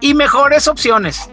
y 0.00 0.14
mejores 0.14 0.68
opciones. 0.68 1.30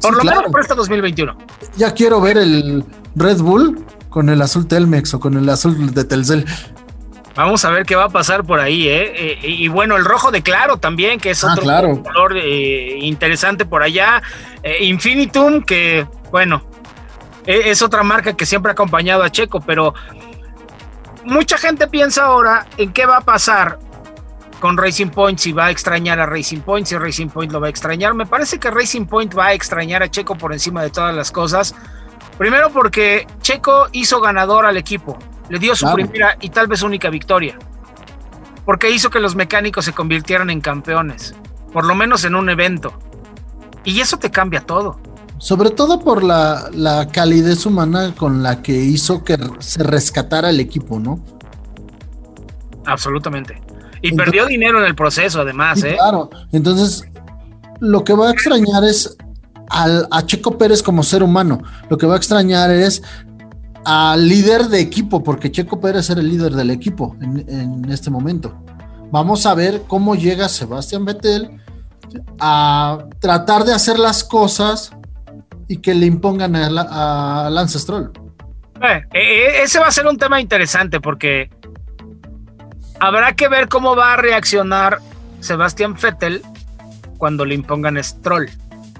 Por 0.00 0.16
lo 0.16 0.24
menos 0.24 0.44
para 0.50 0.62
este 0.62 0.74
2021. 0.74 1.36
Ya 1.76 1.92
quiero 1.94 2.20
ver 2.20 2.36
el 2.36 2.84
Red 3.14 3.38
Bull 3.38 3.84
con 4.10 4.28
el 4.28 4.42
azul 4.42 4.66
Telmex 4.66 5.14
o 5.14 5.20
con 5.20 5.36
el 5.36 5.48
azul 5.48 5.94
de 5.94 6.04
Telcel. 6.04 6.44
Vamos 7.36 7.64
a 7.64 7.70
ver 7.70 7.84
qué 7.84 7.96
va 7.96 8.04
a 8.04 8.08
pasar 8.08 8.44
por 8.44 8.60
ahí, 8.60 8.88
¿eh? 8.88 9.12
eh 9.16 9.38
y 9.42 9.66
bueno, 9.68 9.96
el 9.96 10.04
rojo 10.04 10.30
de 10.30 10.42
Claro 10.42 10.76
también, 10.76 11.18
que 11.18 11.30
es 11.30 11.42
ah, 11.42 11.52
otro 11.52 12.02
color 12.02 12.36
eh, 12.36 12.98
interesante 13.00 13.64
por 13.64 13.82
allá. 13.82 14.22
Eh, 14.62 14.84
Infinitum, 14.84 15.62
que 15.62 16.06
bueno, 16.30 16.62
e, 17.44 17.70
es 17.70 17.82
otra 17.82 18.04
marca 18.04 18.34
que 18.34 18.46
siempre 18.46 18.70
ha 18.70 18.74
acompañado 18.74 19.24
a 19.24 19.30
Checo, 19.30 19.60
pero 19.60 19.94
mucha 21.24 21.58
gente 21.58 21.88
piensa 21.88 22.24
ahora 22.24 22.66
en 22.76 22.92
qué 22.92 23.04
va 23.04 23.16
a 23.16 23.20
pasar 23.22 23.80
con 24.60 24.78
Racing 24.78 25.08
Point, 25.08 25.38
si 25.38 25.52
va 25.52 25.66
a 25.66 25.70
extrañar 25.70 26.20
a 26.20 26.26
Racing 26.26 26.60
Point, 26.60 26.86
si 26.86 26.96
Racing 26.96 27.28
Point 27.28 27.52
lo 27.52 27.60
va 27.60 27.66
a 27.66 27.70
extrañar. 27.70 28.14
Me 28.14 28.26
parece 28.26 28.60
que 28.60 28.70
Racing 28.70 29.06
Point 29.06 29.36
va 29.36 29.46
a 29.46 29.52
extrañar 29.54 30.04
a 30.04 30.10
Checo 30.10 30.36
por 30.36 30.52
encima 30.52 30.82
de 30.82 30.90
todas 30.90 31.14
las 31.14 31.32
cosas. 31.32 31.74
Primero 32.38 32.70
porque 32.70 33.26
Checo 33.42 33.88
hizo 33.92 34.20
ganador 34.20 34.66
al 34.66 34.76
equipo. 34.76 35.18
Le 35.54 35.60
dio 35.60 35.76
su 35.76 35.86
primera 35.94 36.36
y 36.40 36.48
tal 36.48 36.66
vez 36.66 36.82
única 36.82 37.10
victoria. 37.10 37.56
Porque 38.64 38.90
hizo 38.90 39.08
que 39.08 39.20
los 39.20 39.36
mecánicos 39.36 39.84
se 39.84 39.92
convirtieran 39.92 40.50
en 40.50 40.60
campeones. 40.60 41.32
Por 41.72 41.84
lo 41.84 41.94
menos 41.94 42.24
en 42.24 42.34
un 42.34 42.50
evento. 42.50 42.92
Y 43.84 44.00
eso 44.00 44.18
te 44.18 44.32
cambia 44.32 44.62
todo. 44.62 44.98
Sobre 45.38 45.70
todo 45.70 46.00
por 46.00 46.24
la, 46.24 46.70
la 46.72 47.06
calidez 47.06 47.66
humana 47.66 48.16
con 48.16 48.42
la 48.42 48.62
que 48.62 48.72
hizo 48.72 49.22
que 49.22 49.38
se 49.60 49.84
rescatara 49.84 50.50
el 50.50 50.58
equipo, 50.58 50.98
¿no? 50.98 51.24
Absolutamente. 52.84 53.62
Y 54.02 54.10
perdió 54.10 54.46
dinero 54.46 54.80
en 54.80 54.86
el 54.86 54.96
proceso, 54.96 55.42
además, 55.42 55.84
¿eh? 55.84 55.94
Claro. 55.96 56.30
Entonces, 56.50 57.04
lo 57.78 58.02
que 58.02 58.12
va 58.12 58.26
a 58.26 58.32
extrañar 58.32 58.82
es 58.82 59.16
al, 59.70 60.08
a 60.10 60.26
Checo 60.26 60.58
Pérez 60.58 60.82
como 60.82 61.04
ser 61.04 61.22
humano. 61.22 61.62
Lo 61.88 61.96
que 61.96 62.06
va 62.06 62.14
a 62.14 62.16
extrañar 62.16 62.72
es 62.72 63.04
al 63.84 64.28
líder 64.28 64.64
de 64.64 64.80
equipo, 64.80 65.22
porque 65.22 65.50
Checo 65.50 65.80
Pérez 65.80 66.08
era 66.10 66.20
el 66.20 66.28
líder 66.28 66.52
del 66.52 66.70
equipo 66.70 67.16
en, 67.20 67.84
este 67.90 68.10
momento. 68.10 68.54
Vamos 69.10 69.46
a 69.46 69.54
ver 69.54 69.82
cómo 69.86 70.14
llega 70.14 70.48
Sebastián 70.48 71.04
Vettel 71.04 71.60
a 72.40 73.04
tratar 73.20 73.64
de 73.64 73.72
hacer 73.72 73.98
las 73.98 74.24
cosas 74.24 74.92
y 75.68 75.78
que 75.78 75.94
le 75.94 76.06
impongan 76.06 76.56
a, 76.56 77.48
Lance 77.50 77.78
Stroll. 77.78 78.10
Eh, 78.80 79.02
eh, 79.12 79.62
ese 79.62 79.78
va 79.78 79.86
a 79.86 79.92
ser 79.92 80.06
un 80.06 80.18
tema 80.18 80.40
interesante 80.40 81.00
porque 81.00 81.50
habrá 83.00 83.34
que 83.34 83.48
ver 83.48 83.68
cómo 83.68 83.94
va 83.94 84.14
a 84.14 84.16
reaccionar 84.16 84.98
Sebastián 85.40 85.94
Vettel 86.00 86.42
cuando 87.18 87.44
le 87.44 87.54
impongan 87.54 88.02
Stroll. 88.02 88.50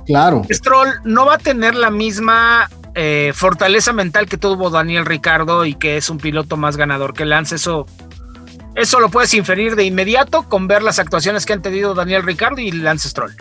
Claro. 0.07 0.42
Stroll 0.51 0.88
no 1.05 1.27
va 1.27 1.35
a 1.35 1.38
tener 1.38 1.75
la 1.75 1.90
misma 1.90 2.68
eh, 2.95 3.33
fortaleza 3.35 3.93
mental 3.93 4.27
que 4.27 4.39
tuvo 4.39 4.71
Daniel 4.71 5.05
Ricardo 5.05 5.65
y 5.65 5.75
que 5.75 5.97
es 5.97 6.11
un 6.11 6.19
piloto 6.19 6.57
más 6.57 6.77
ganador 6.77 7.13
que 7.13 7.25
Lance. 7.25 7.57
Eso, 7.57 7.87
eso 8.75 9.01
lo 9.01 9.11
puedes 9.11 9.35
inferir 9.35 9.75
de 9.77 9.85
inmediato 9.85 10.49
con 10.49 10.69
ver 10.69 10.83
las 10.83 10.99
actuaciones 10.99 11.45
que 11.45 11.53
han 11.53 11.63
tenido 11.63 11.95
Daniel 11.95 12.23
Ricardo 12.23 12.61
y 12.61 12.71
Lance 12.71 13.09
Stroll. 13.09 13.35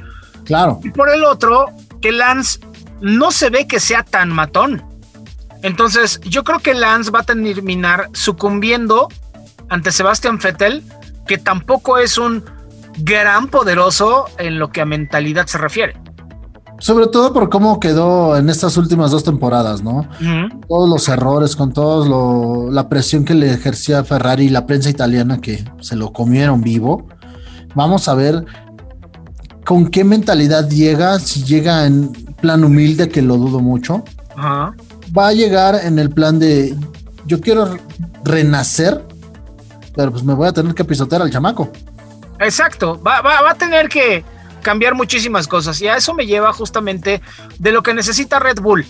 Claro. 0.46 0.80
Y 0.84 0.89
por 0.89 1.10
el 1.10 1.24
otro, 1.24 1.68
que 2.02 2.12
Lance 2.12 2.60
no 3.02 3.32
se 3.32 3.50
ve 3.50 3.68
que 3.68 3.80
sea 3.80 4.04
tan 4.04 4.30
matón. 4.30 4.84
Entonces, 5.62 6.20
yo 6.22 6.44
creo 6.44 6.60
que 6.60 6.74
Lance 6.74 7.12
va 7.12 7.20
a 7.20 7.24
terminar 7.24 8.10
sucumbiendo 8.13 9.08
ante 9.70 9.92
Sebastian 9.92 10.38
Vettel, 10.38 10.84
que 11.28 11.38
tampoco 11.38 11.98
es 11.98 12.18
un 12.18 12.44
gran 12.98 13.48
poderoso 13.48 14.26
en 14.38 14.60
lo 14.60 14.72
que 14.72 14.82
a 14.82 14.86
mentalidad 14.86 15.48
se 15.48 15.58
refiere. 15.58 15.96
Sobre 16.84 17.08
todo 17.08 17.32
por 17.32 17.50
cómo 17.50 17.80
quedó 17.80 18.36
en 18.36 18.50
estas 18.50 18.76
últimas 18.76 19.10
dos 19.10 19.24
temporadas, 19.24 19.82
¿no? 19.82 20.06
Todos 20.67 20.89
los 20.89 21.08
errores, 21.08 21.56
con 21.56 21.72
toda 21.72 22.06
la 22.69 22.89
presión 22.89 23.24
que 23.24 23.34
le 23.34 23.54
ejercía 23.54 24.04
Ferrari 24.04 24.48
y 24.48 24.50
la 24.50 24.65
prensa 24.65 24.89
italiana 24.89 25.39
que 25.39 25.63
se 25.80 25.96
lo 25.96 26.12
comieron 26.12 26.62
vivo. 26.62 27.08
Vamos 27.74 28.10
a 28.10 28.15
ver 28.15 28.43
con 29.65 29.88
qué 29.88 30.04
mentalidad 30.04 30.67
llega, 30.67 31.19
si 31.19 31.46
llega 31.46 31.86
en 31.86 32.12
plan 32.41 32.65
humilde, 32.65 33.08
que 33.08 33.22
lo 33.22 33.38
dudo 33.38 33.62
mucho. 33.62 34.04
Va 34.38 35.28
a 35.30 35.32
llegar 35.32 35.80
en 35.86 36.00
el 36.00 36.10
plan 36.10 36.38
de 36.38 36.76
yo 37.26 37.39
quiero 37.39 37.78
renacer, 38.26 39.02
pero 39.96 40.12
pues 40.12 40.26
me 40.26 40.34
voy 40.34 40.50
a 40.50 40.52
tener 40.52 40.76
que 40.76 40.84
pisotear 40.84 41.22
al 41.22 41.32
chamaco. 41.32 41.72
Exacto, 42.41 43.02
va, 43.02 43.22
va 43.22 43.52
a 43.52 43.56
tener 43.56 43.88
que 43.88 44.26
cambiar 44.63 44.95
muchísimas 44.95 45.47
cosas 45.47 45.80
y 45.82 45.88
a 45.88 45.97
eso 45.97 46.15
me 46.15 46.26
lleva 46.26 46.52
justamente 46.54 47.21
de 47.60 47.71
lo 47.71 47.84
que 47.84 47.93
necesita 47.93 48.39
Red 48.39 48.60
Bull. 48.62 48.86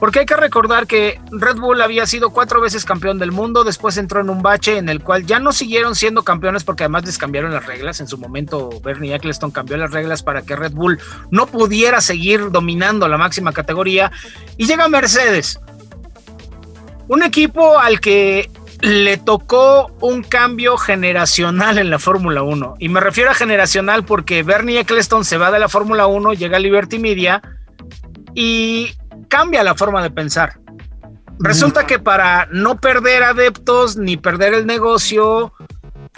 Porque 0.00 0.20
hay 0.20 0.26
que 0.26 0.36
recordar 0.36 0.86
que 0.86 1.20
Red 1.32 1.56
Bull 1.56 1.82
había 1.82 2.06
sido 2.06 2.30
cuatro 2.30 2.60
veces 2.60 2.84
campeón 2.84 3.18
del 3.18 3.32
mundo, 3.32 3.64
después 3.64 3.96
entró 3.96 4.20
en 4.20 4.30
un 4.30 4.42
bache 4.42 4.76
en 4.76 4.88
el 4.88 5.02
cual 5.02 5.26
ya 5.26 5.40
no 5.40 5.52
siguieron 5.52 5.96
siendo 5.96 6.22
campeones 6.22 6.62
porque 6.62 6.84
además 6.84 7.04
les 7.04 7.18
cambiaron 7.18 7.52
las 7.52 7.66
reglas. 7.66 8.00
En 8.00 8.06
su 8.06 8.16
momento 8.16 8.70
Bernie 8.82 9.14
Eccleston 9.14 9.50
cambió 9.50 9.76
las 9.76 9.90
reglas 9.90 10.22
para 10.22 10.42
que 10.42 10.54
Red 10.54 10.72
Bull 10.72 11.00
no 11.30 11.46
pudiera 11.46 12.00
seguir 12.00 12.50
dominando 12.52 13.08
la 13.08 13.18
máxima 13.18 13.52
categoría. 13.52 14.12
Y 14.56 14.66
llega 14.66 14.88
Mercedes, 14.88 15.58
un 17.08 17.24
equipo 17.24 17.78
al 17.78 18.00
que 18.00 18.48
le 18.80 19.16
tocó 19.16 19.90
un 20.00 20.22
cambio 20.22 20.76
generacional 20.76 21.78
en 21.78 21.90
la 21.90 21.98
Fórmula 21.98 22.42
1. 22.42 22.76
Y 22.78 22.88
me 22.88 23.00
refiero 23.00 23.30
a 23.30 23.34
generacional 23.34 24.04
porque 24.04 24.42
Bernie 24.42 24.80
Eccleston 24.80 25.24
se 25.24 25.36
va 25.36 25.50
de 25.50 25.58
la 25.58 25.68
Fórmula 25.68 26.06
1, 26.06 26.34
llega 26.34 26.58
a 26.58 26.60
Liberty 26.60 26.98
Media 26.98 27.42
y 28.34 28.94
cambia 29.28 29.64
la 29.64 29.74
forma 29.74 30.02
de 30.02 30.10
pensar. 30.10 30.60
Resulta 31.40 31.86
que 31.86 31.98
para 31.98 32.48
no 32.50 32.76
perder 32.78 33.22
adeptos 33.22 33.96
ni 33.96 34.16
perder 34.16 34.54
el 34.54 34.66
negocio, 34.66 35.52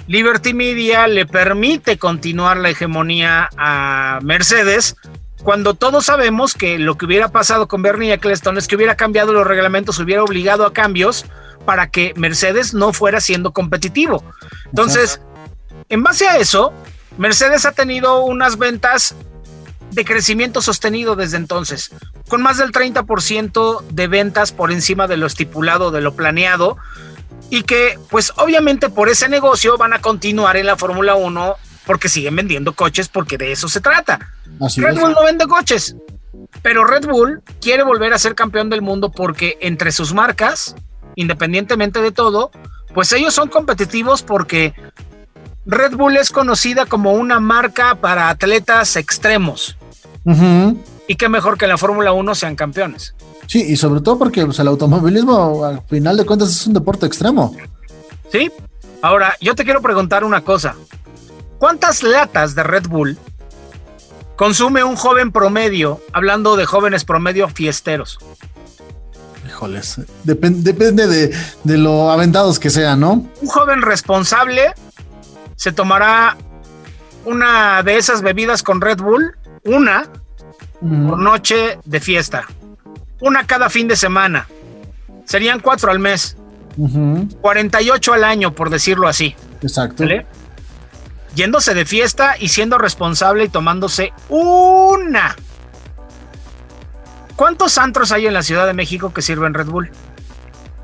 Liberty 0.07 0.55
Media 0.55 1.07
le 1.07 1.27
permite 1.27 1.99
continuar 1.99 2.57
la 2.57 2.71
hegemonía 2.71 3.49
a 3.57 4.19
Mercedes, 4.23 4.97
cuando 5.43 5.75
todos 5.75 6.07
sabemos 6.07 6.55
que 6.55 6.79
lo 6.79 6.97
que 6.97 7.07
hubiera 7.07 7.29
pasado 7.29 7.69
con 7.69 7.83
Bernie 7.83 8.13
Eccleston 8.13 8.59
es 8.59 8.69
que 8.69 8.77
hubiera 8.77 8.97
cambiado 8.97 9.33
los 9.33 9.47
reglamentos, 9.47 9.99
hubiera 9.99 10.23
obligado 10.23 10.67
a 10.67 10.73
cambios 10.73 11.25
para 11.65 11.91
que 11.91 12.13
Mercedes 12.17 12.75
no 12.75 12.93
fuera 12.93 13.21
siendo 13.21 13.53
competitivo. 13.53 14.25
Entonces, 14.67 15.21
en 15.89 16.03
base 16.03 16.29
a 16.29 16.39
eso, 16.39 16.73
Mercedes 17.19 17.67
ha 17.67 17.73
tenido 17.73 18.25
unas 18.25 18.59
ventas 18.59 19.15
de 19.91 20.05
crecimiento 20.05 20.63
sostenido 20.63 21.17
desde 21.17 21.37
entonces, 21.37 21.91
con 22.29 22.43
más 22.43 22.59
del 22.59 22.73
30% 22.73 23.83
de 23.91 24.07
ventas 24.07 24.53
por 24.53 24.71
encima 24.71 25.07
de 25.07 25.17
lo 25.17 25.27
estipulado, 25.27 25.91
de 25.91 26.01
lo 26.01 26.15
planeado, 26.15 26.77
y 27.51 27.65
que 27.65 27.99
pues 28.09 28.33
obviamente 28.37 28.89
por 28.89 29.09
ese 29.09 29.29
negocio 29.29 29.77
van 29.77 29.93
a 29.93 30.01
continuar 30.01 30.57
en 30.57 30.67
la 30.67 30.77
Fórmula 30.77 31.17
1 31.17 31.57
porque 31.85 32.09
siguen 32.09 32.37
vendiendo 32.37 32.75
coches 32.75 33.09
porque 33.09 33.37
de 33.37 33.51
eso 33.51 33.69
se 33.69 33.81
trata. 33.81 34.21
Red 34.77 34.99
Bull 34.99 35.13
no 35.13 35.25
vende 35.25 35.47
coches, 35.47 35.97
pero 36.63 36.85
Red 36.85 37.07
Bull 37.07 37.43
quiere 37.61 37.83
volver 37.83 38.13
a 38.15 38.19
ser 38.19 38.37
campeón 38.37 38.71
del 38.71 38.83
mundo 38.83 39.11
porque 39.11 39.59
entre 39.61 39.91
sus 39.91 40.15
marcas 40.15 40.77
independientemente 41.17 42.01
de 42.01 42.13
todo, 42.13 42.51
pues 42.95 43.13
ellos 43.13 43.35
son 43.35 43.49
competitivos 43.49 44.23
porque 44.23 44.75
Red 45.67 45.95
Bull 45.97 46.17
es 46.17 46.31
conocida 46.31 46.87
como 46.87 47.13
una 47.13 47.41
marca 47.41 47.95
para 47.95 48.29
atletas 48.29 48.97
extremos. 48.97 49.77
Y 51.07 51.17
qué 51.17 51.29
mejor 51.29 51.59
que 51.59 51.65
en 51.65 51.71
la 51.71 51.79
Fórmula 51.79 52.13
1 52.13 52.35
sean 52.35 52.57
campeones. 52.57 53.15
Sí, 53.47 53.65
y 53.69 53.77
sobre 53.77 54.01
todo 54.01 54.19
porque 54.19 54.45
pues, 54.47 54.59
el 54.61 54.69
automovilismo, 54.69 55.65
al 55.65 55.83
final 55.83 56.17
de 56.17 56.25
cuentas, 56.25 56.51
es 56.51 56.67
un 56.67 56.75
deporte 56.75 57.07
extremo. 57.07 57.57
Sí. 58.31 58.51
Ahora, 59.03 59.37
yo 59.41 59.55
te 59.55 59.65
quiero 59.65 59.83
preguntar 59.83 60.25
una 60.25 60.43
cosa. 60.43 60.77
¿Cuántas 61.59 62.03
latas 62.03 62.55
de 62.55 62.63
Red 62.63 62.87
Bull 62.87 63.19
consume 64.37 64.85
un 64.85 64.95
joven 64.95 65.33
promedio, 65.33 66.01
hablando 66.13 66.57
de 66.57 66.65
jóvenes 66.65 67.05
promedio 67.05 67.49
fiesteros? 67.49 68.19
Híjoles, 69.61 70.01
depende 70.25 71.07
de, 71.07 71.37
de 71.65 71.79
lo 71.79 72.11
aventados 72.11 72.59
que 72.59 72.71
sean, 72.71 73.01
¿no? 73.01 73.27
Un 73.43 73.49
joven 73.49 73.83
responsable 73.83 74.73
se 75.57 75.73
tomará 75.73 76.39
una 77.27 77.83
de 77.83 77.99
esas 77.99 78.23
bebidas 78.23 78.63
con 78.63 78.81
Red 78.81 78.99
Bull, 78.99 79.37
una 79.65 80.09
por 80.81 81.19
noche 81.19 81.79
de 81.85 82.01
fiesta, 82.01 82.47
una 83.21 83.47
cada 83.47 83.69
fin 83.69 83.87
de 83.87 83.97
semana. 83.97 84.49
Serían 85.27 85.61
cuatro 85.61 85.91
al 85.91 85.99
mes, 85.99 86.39
48 87.43 88.13
al 88.15 88.25
año, 88.25 88.55
por 88.55 88.71
decirlo 88.71 89.07
así. 89.07 89.37
Exacto. 89.61 90.05
Yéndose 91.35 91.75
de 91.75 91.85
fiesta 91.85 92.37
y 92.41 92.49
siendo 92.49 92.79
responsable 92.79 93.45
y 93.45 93.49
tomándose 93.51 94.15
una. 94.31 95.37
¿Cuántos 97.41 97.79
antros 97.79 98.13
hay 98.13 98.27
en 98.27 98.35
la 98.35 98.43
Ciudad 98.43 98.67
de 98.67 98.75
México 98.75 99.15
que 99.15 99.23
sirven 99.23 99.55
Red 99.55 99.69
Bull? 99.69 99.91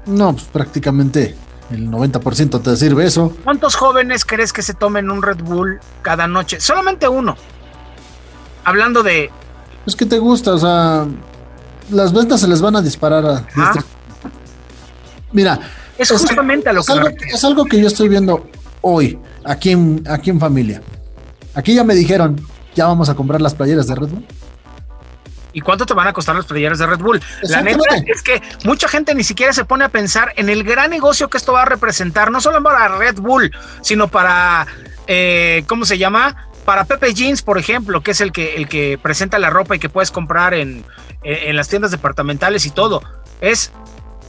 No, 0.06 0.32
pues 0.32 0.44
prácticamente 0.44 1.36
el 1.70 1.90
90% 1.90 2.62
te 2.62 2.76
sirve 2.78 3.04
eso. 3.04 3.36
¿Cuántos 3.44 3.74
jóvenes 3.74 4.24
crees 4.24 4.54
que 4.54 4.62
se 4.62 4.72
tomen 4.72 5.10
un 5.10 5.20
Red 5.22 5.42
Bull 5.42 5.78
cada 6.00 6.26
noche? 6.26 6.58
Solamente 6.58 7.06
uno. 7.08 7.36
Hablando 8.64 9.02
de... 9.02 9.30
Es 9.84 9.94
que 9.94 10.06
te 10.06 10.18
gusta, 10.18 10.54
o 10.54 10.58
sea, 10.58 11.06
las 11.90 12.14
ventas 12.14 12.40
se 12.40 12.48
les 12.48 12.62
van 12.62 12.74
a 12.76 12.80
disparar 12.80 13.26
a... 13.26 13.46
Mira. 15.32 15.60
Es 15.98 16.10
justamente 16.10 16.70
a 16.70 16.72
lo 16.72 16.82
que... 16.82 16.90
Algo, 16.90 17.08
es 17.34 17.44
algo 17.44 17.66
que 17.66 17.78
yo 17.78 17.86
estoy 17.86 18.08
viendo 18.08 18.48
hoy, 18.80 19.18
aquí 19.44 19.72
en, 19.72 20.02
aquí 20.08 20.30
en 20.30 20.40
familia. 20.40 20.80
Aquí 21.52 21.74
ya 21.74 21.84
me 21.84 21.94
dijeron, 21.94 22.40
ya 22.74 22.86
vamos 22.86 23.10
a 23.10 23.14
comprar 23.14 23.42
las 23.42 23.54
playeras 23.54 23.86
de 23.88 23.94
Red 23.94 24.08
Bull. 24.08 24.26
¿Y 25.56 25.62
cuánto 25.62 25.86
te 25.86 25.94
van 25.94 26.06
a 26.06 26.12
costar 26.12 26.36
las 26.36 26.44
playeras 26.44 26.78
de 26.78 26.86
Red 26.86 26.98
Bull? 26.98 27.18
La 27.44 27.62
neta 27.62 27.80
es 28.06 28.20
que 28.20 28.42
mucha 28.64 28.88
gente 28.88 29.14
ni 29.14 29.24
siquiera 29.24 29.54
se 29.54 29.64
pone 29.64 29.84
a 29.84 29.88
pensar 29.88 30.34
en 30.36 30.50
el 30.50 30.64
gran 30.64 30.90
negocio 30.90 31.30
que 31.30 31.38
esto 31.38 31.54
va 31.54 31.62
a 31.62 31.64
representar, 31.64 32.30
no 32.30 32.42
solo 32.42 32.62
para 32.62 32.88
Red 32.88 33.20
Bull, 33.20 33.50
sino 33.80 34.06
para, 34.08 34.66
eh, 35.06 35.64
¿cómo 35.66 35.86
se 35.86 35.96
llama? 35.96 36.50
Para 36.66 36.84
Pepe 36.84 37.14
Jeans, 37.14 37.40
por 37.40 37.56
ejemplo, 37.56 38.02
que 38.02 38.10
es 38.10 38.20
el 38.20 38.32
que, 38.32 38.56
el 38.56 38.68
que 38.68 38.98
presenta 39.02 39.38
la 39.38 39.48
ropa 39.48 39.74
y 39.74 39.78
que 39.78 39.88
puedes 39.88 40.10
comprar 40.10 40.52
en, 40.52 40.84
en 41.22 41.56
las 41.56 41.68
tiendas 41.68 41.90
departamentales 41.90 42.66
y 42.66 42.70
todo. 42.70 43.02
Es, 43.40 43.72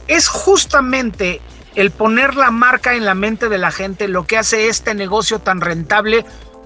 es 0.06 0.28
justamente 0.28 1.42
el 1.74 1.90
poner 1.90 2.36
la 2.36 2.50
marca 2.50 2.94
en 2.94 3.04
la 3.04 3.12
mente 3.12 3.50
de 3.50 3.58
la 3.58 3.70
gente 3.70 4.08
lo 4.08 4.26
que 4.26 4.38
hace 4.38 4.68
este 4.68 4.94
negocio 4.94 5.40
tan 5.40 5.60
rentable 5.60 6.24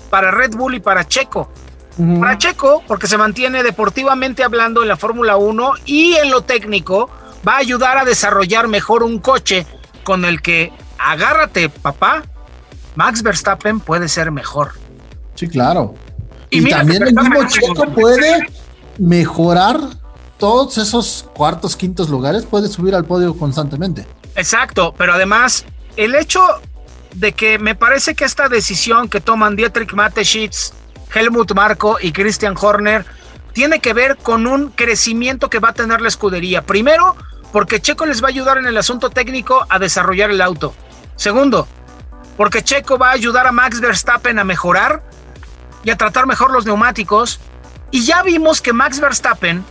para 0.08 0.30
Red 0.30 0.54
Bull 0.54 0.76
y 0.76 0.80
para 0.80 1.08
Checo. 1.08 1.52
Para 1.96 2.38
Checo, 2.38 2.82
porque 2.86 3.06
se 3.06 3.18
mantiene 3.18 3.62
deportivamente 3.62 4.42
hablando 4.42 4.82
en 4.82 4.88
la 4.88 4.96
Fórmula 4.96 5.36
1 5.36 5.72
y 5.84 6.14
en 6.14 6.30
lo 6.30 6.42
técnico, 6.42 7.10
va 7.46 7.54
a 7.54 7.58
ayudar 7.58 7.98
a 7.98 8.04
desarrollar 8.04 8.68
mejor 8.68 9.02
un 9.02 9.18
coche 9.18 9.66
con 10.02 10.24
el 10.24 10.40
que, 10.40 10.72
agárrate, 10.98 11.68
papá, 11.68 12.22
Max 12.94 13.22
Verstappen 13.22 13.80
puede 13.80 14.08
ser 14.08 14.30
mejor. 14.30 14.72
Sí, 15.34 15.48
claro. 15.48 15.94
Y, 16.50 16.68
también 16.68 17.02
el 17.02 17.14
mismo 17.14 17.46
Checo 17.46 17.86
puede 17.90 18.46
mejorar 18.98 19.80
todos 20.38 20.78
esos 20.78 21.26
cuartos, 21.34 21.76
quintos 21.76 22.08
lugares, 22.08 22.44
puede 22.44 22.68
subir 22.68 22.94
al 22.94 23.04
podio 23.04 23.36
constantemente. 23.36 24.06
Exacto, 24.34 24.94
pero 24.96 25.14
además, 25.14 25.64
el 25.96 26.14
hecho 26.14 26.40
de 27.14 27.32
que 27.32 27.58
me 27.58 27.74
parece 27.74 28.14
que 28.14 28.24
esta 28.24 28.48
decisión 28.48 29.08
que 29.08 29.20
toman 29.20 29.56
Dietrich 29.56 29.92
Mateschitz 29.92 30.72
Helmut 31.14 31.52
Marco 31.54 31.98
y 32.00 32.12
Christian 32.12 32.54
Horner 32.60 33.04
tiene 33.52 33.80
que 33.80 33.92
ver 33.92 34.16
con 34.16 34.46
un 34.46 34.70
crecimiento 34.70 35.50
que 35.50 35.58
va 35.58 35.70
a 35.70 35.74
tener 35.74 36.00
la 36.00 36.08
escudería. 36.08 36.62
Primero, 36.62 37.16
porque 37.52 37.80
Checo 37.80 38.06
les 38.06 38.22
va 38.22 38.28
a 38.28 38.30
ayudar 38.30 38.58
en 38.58 38.66
el 38.66 38.76
asunto 38.76 39.10
técnico 39.10 39.66
a 39.68 39.78
desarrollar 39.78 40.30
el 40.30 40.40
auto. 40.40 40.74
Segundo, 41.16 41.68
porque 42.36 42.62
Checo 42.62 42.98
va 42.98 43.10
a 43.10 43.12
ayudar 43.12 43.46
a 43.46 43.52
Max 43.52 43.80
Verstappen 43.80 44.38
a 44.38 44.44
mejorar 44.44 45.02
y 45.84 45.90
a 45.90 45.96
tratar 45.96 46.26
mejor 46.26 46.50
los 46.50 46.64
neumáticos. 46.64 47.40
Y 47.90 48.04
ya 48.04 48.22
vimos 48.22 48.62
que 48.62 48.72
Max 48.72 49.00
Verstappen 49.00 49.64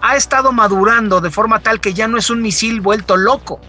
ha 0.00 0.16
estado 0.16 0.52
madurando 0.52 1.20
de 1.20 1.30
forma 1.30 1.60
tal 1.60 1.80
que 1.80 1.94
ya 1.94 2.08
no 2.08 2.18
es 2.18 2.30
un 2.30 2.42
misil 2.42 2.80
vuelto 2.80 3.16
loco. 3.16 3.60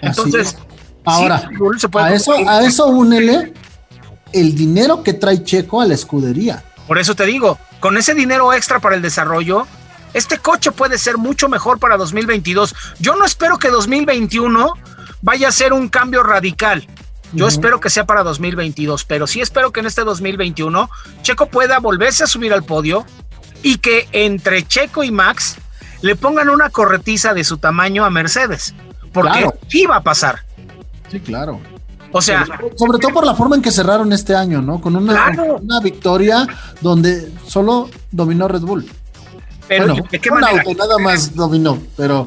Entonces, 0.00 0.56
ahora, 1.04 1.48
a, 1.98 2.12
eso, 2.12 2.32
a 2.46 2.62
eso 2.62 2.86
únele 2.86 3.52
el 4.36 4.54
dinero 4.54 5.02
que 5.02 5.14
trae 5.14 5.42
Checo 5.42 5.80
a 5.80 5.86
la 5.86 5.94
escudería. 5.94 6.62
Por 6.86 6.98
eso 6.98 7.14
te 7.14 7.24
digo, 7.24 7.58
con 7.80 7.96
ese 7.96 8.14
dinero 8.14 8.52
extra 8.52 8.80
para 8.80 8.94
el 8.94 9.02
desarrollo, 9.02 9.66
este 10.12 10.38
coche 10.38 10.72
puede 10.72 10.98
ser 10.98 11.18
mucho 11.18 11.48
mejor 11.48 11.78
para 11.78 11.96
2022. 11.96 12.74
Yo 12.98 13.16
no 13.16 13.24
espero 13.24 13.58
que 13.58 13.68
2021 13.68 14.72
vaya 15.22 15.48
a 15.48 15.52
ser 15.52 15.72
un 15.72 15.88
cambio 15.88 16.22
radical. 16.22 16.86
Yo 17.32 17.48
espero 17.48 17.80
que 17.80 17.90
sea 17.90 18.06
para 18.06 18.22
2022, 18.22 19.04
pero 19.04 19.26
sí 19.26 19.40
espero 19.40 19.72
que 19.72 19.80
en 19.80 19.86
este 19.86 20.04
2021 20.04 20.88
Checo 21.22 21.46
pueda 21.46 21.80
volverse 21.80 22.24
a 22.24 22.26
subir 22.28 22.52
al 22.52 22.62
podio 22.62 23.04
y 23.62 23.78
que 23.78 24.08
entre 24.12 24.66
Checo 24.66 25.02
y 25.02 25.10
Max 25.10 25.56
le 26.02 26.14
pongan 26.14 26.50
una 26.50 26.70
corretiza 26.70 27.34
de 27.34 27.42
su 27.42 27.58
tamaño 27.58 28.04
a 28.04 28.10
Mercedes. 28.10 28.74
Porque 29.12 29.50
sí 29.68 29.86
va 29.86 29.96
a 29.96 30.02
pasar. 30.02 30.44
Sí, 31.10 31.20
claro. 31.20 31.60
O 32.16 32.22
sea, 32.22 32.46
sobre 32.76 32.98
todo 32.98 33.12
por 33.12 33.26
la 33.26 33.34
forma 33.34 33.56
en 33.56 33.62
que 33.62 33.70
cerraron 33.70 34.10
este 34.12 34.34
año, 34.34 34.62
¿no? 34.62 34.80
Con 34.80 34.96
una, 34.96 35.30
una 35.60 35.80
victoria 35.80 36.46
donde 36.80 37.30
solo 37.46 37.90
dominó 38.10 38.48
Red 38.48 38.62
Bull. 38.62 38.90
Pero 39.68 39.96
¿de 40.10 40.18
qué 40.18 40.30
manera? 40.30 40.62
nada 40.76 40.98
más 40.98 41.34
dominó, 41.34 41.78
pero 41.94 42.26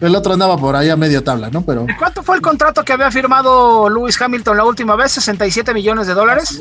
el 0.00 0.14
otro 0.14 0.34
andaba 0.34 0.56
por 0.56 0.76
ahí 0.76 0.90
a 0.90 0.96
media 0.96 1.24
tabla, 1.24 1.50
¿no? 1.50 1.62
Pero 1.62 1.86
¿cuánto 1.98 2.22
fue 2.22 2.36
el 2.36 2.42
contrato 2.42 2.84
que 2.84 2.92
había 2.92 3.10
firmado 3.10 3.88
Lewis 3.88 4.20
Hamilton 4.20 4.56
la 4.56 4.64
última 4.64 4.94
vez? 4.94 5.10
67 5.10 5.74
millones 5.74 6.06
de 6.06 6.14
dólares. 6.14 6.60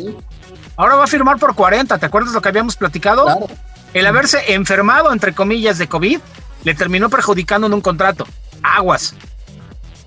Ahora 0.75 0.95
va 0.95 1.03
a 1.03 1.07
firmar 1.07 1.37
por 1.37 1.53
40, 1.53 1.99
¿te 1.99 2.05
acuerdas 2.05 2.33
lo 2.33 2.41
que 2.41 2.49
habíamos 2.49 2.75
platicado? 2.75 3.25
Claro. 3.25 3.47
El 3.93 4.07
haberse 4.07 4.53
enfermado 4.53 5.13
entre 5.13 5.33
comillas 5.33 5.77
de 5.77 5.87
COVID 5.87 6.19
le 6.63 6.73
terminó 6.73 7.09
perjudicando 7.09 7.67
en 7.67 7.73
un 7.73 7.81
contrato. 7.81 8.25
Aguas. 8.63 9.13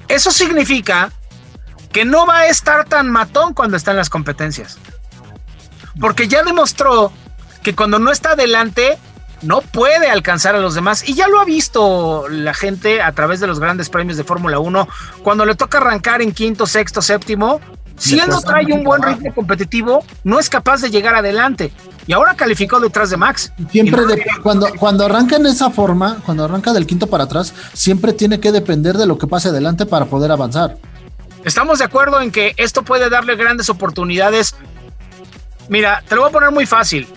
Eso 0.08 0.32
significa 0.32 1.12
que 1.92 2.04
no 2.04 2.26
va 2.26 2.40
a 2.40 2.46
estar 2.48 2.86
tan 2.86 3.10
matón 3.10 3.54
cuando 3.54 3.76
está 3.76 3.90
en 3.90 3.98
las 3.98 4.10
competencias. 4.10 4.78
Porque 6.00 6.26
ya 6.26 6.42
demostró 6.42 7.12
que 7.62 7.74
cuando 7.74 7.98
no 7.98 8.10
está 8.10 8.32
adelante 8.32 8.98
no 9.42 9.60
puede 9.60 10.10
alcanzar 10.10 10.54
a 10.54 10.60
los 10.60 10.74
demás. 10.74 11.08
Y 11.08 11.14
ya 11.14 11.28
lo 11.28 11.40
ha 11.40 11.44
visto 11.44 12.28
la 12.28 12.54
gente 12.54 13.02
a 13.02 13.12
través 13.12 13.40
de 13.40 13.46
los 13.46 13.60
grandes 13.60 13.90
premios 13.90 14.16
de 14.16 14.24
Fórmula 14.24 14.58
1. 14.58 14.88
Cuando 15.22 15.44
le 15.44 15.54
toca 15.54 15.78
arrancar 15.78 16.22
en 16.22 16.32
quinto, 16.32 16.66
sexto, 16.66 17.02
séptimo, 17.02 17.60
si 17.96 18.18
él 18.18 18.28
no 18.28 18.40
trae 18.40 18.72
un 18.72 18.82
buen 18.82 19.02
ritmo 19.02 19.34
competitivo, 19.34 20.04
no 20.24 20.38
es 20.40 20.48
capaz 20.48 20.80
de 20.80 20.90
llegar 20.90 21.14
adelante. 21.14 21.72
Y 22.06 22.12
ahora 22.12 22.34
calificó 22.34 22.80
detrás 22.80 23.10
de 23.10 23.16
Max. 23.16 23.52
Siempre 23.70 24.02
cuando, 24.42 24.68
cuando 24.78 25.04
arranca 25.04 25.36
en 25.36 25.46
esa 25.46 25.70
forma, 25.70 26.16
cuando 26.24 26.44
arranca 26.44 26.72
del 26.72 26.86
quinto 26.86 27.06
para 27.06 27.24
atrás, 27.24 27.54
siempre 27.74 28.12
tiene 28.12 28.40
que 28.40 28.50
depender 28.50 28.96
de 28.96 29.06
lo 29.06 29.18
que 29.18 29.26
pase 29.26 29.48
adelante 29.48 29.86
para 29.86 30.06
poder 30.06 30.32
avanzar. 30.32 30.78
Estamos 31.44 31.78
de 31.78 31.84
acuerdo 31.84 32.20
en 32.20 32.30
que 32.30 32.54
esto 32.56 32.82
puede 32.82 33.10
darle 33.10 33.36
grandes 33.36 33.68
oportunidades. 33.68 34.54
Mira, 35.68 36.02
te 36.08 36.14
lo 36.14 36.22
voy 36.22 36.30
a 36.30 36.32
poner 36.32 36.50
muy 36.50 36.66
fácil. 36.66 37.08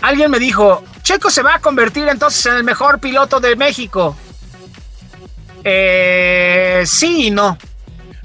Alguien 0.00 0.30
me 0.30 0.38
dijo, 0.38 0.82
Checo 1.02 1.30
se 1.30 1.42
va 1.42 1.56
a 1.56 1.58
convertir 1.60 2.08
entonces 2.08 2.44
en 2.46 2.54
el 2.54 2.64
mejor 2.64 2.98
piloto 2.98 3.38
de 3.38 3.54
México. 3.54 4.16
Eh, 5.62 6.82
sí 6.84 7.26
y 7.26 7.30
no. 7.30 7.56